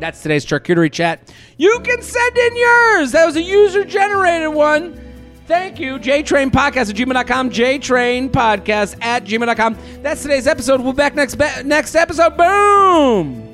That's 0.00 0.22
today's 0.22 0.46
charcuterie 0.46 0.90
chat. 0.92 1.32
You 1.58 1.80
can 1.80 2.00
send 2.00 2.38
in 2.38 2.56
yours. 2.56 3.12
That 3.12 3.26
was 3.26 3.36
a 3.36 3.42
user 3.42 3.84
generated 3.84 4.54
one. 4.54 4.98
Thank 5.46 5.80
you. 5.80 5.98
JTrain 5.98 6.50
Podcast 6.50 6.90
at 6.90 6.96
gmail.com. 6.96 7.50
JTrain 7.50 8.30
Podcast 8.30 8.96
at 9.02 9.24
gmail.com. 9.24 9.76
That's 10.02 10.22
today's 10.22 10.46
episode. 10.46 10.80
We'll 10.80 10.92
be 10.92 10.98
back 10.98 11.14
next, 11.16 11.36
next 11.64 11.94
episode. 11.96 12.36
Boom. 12.36 13.51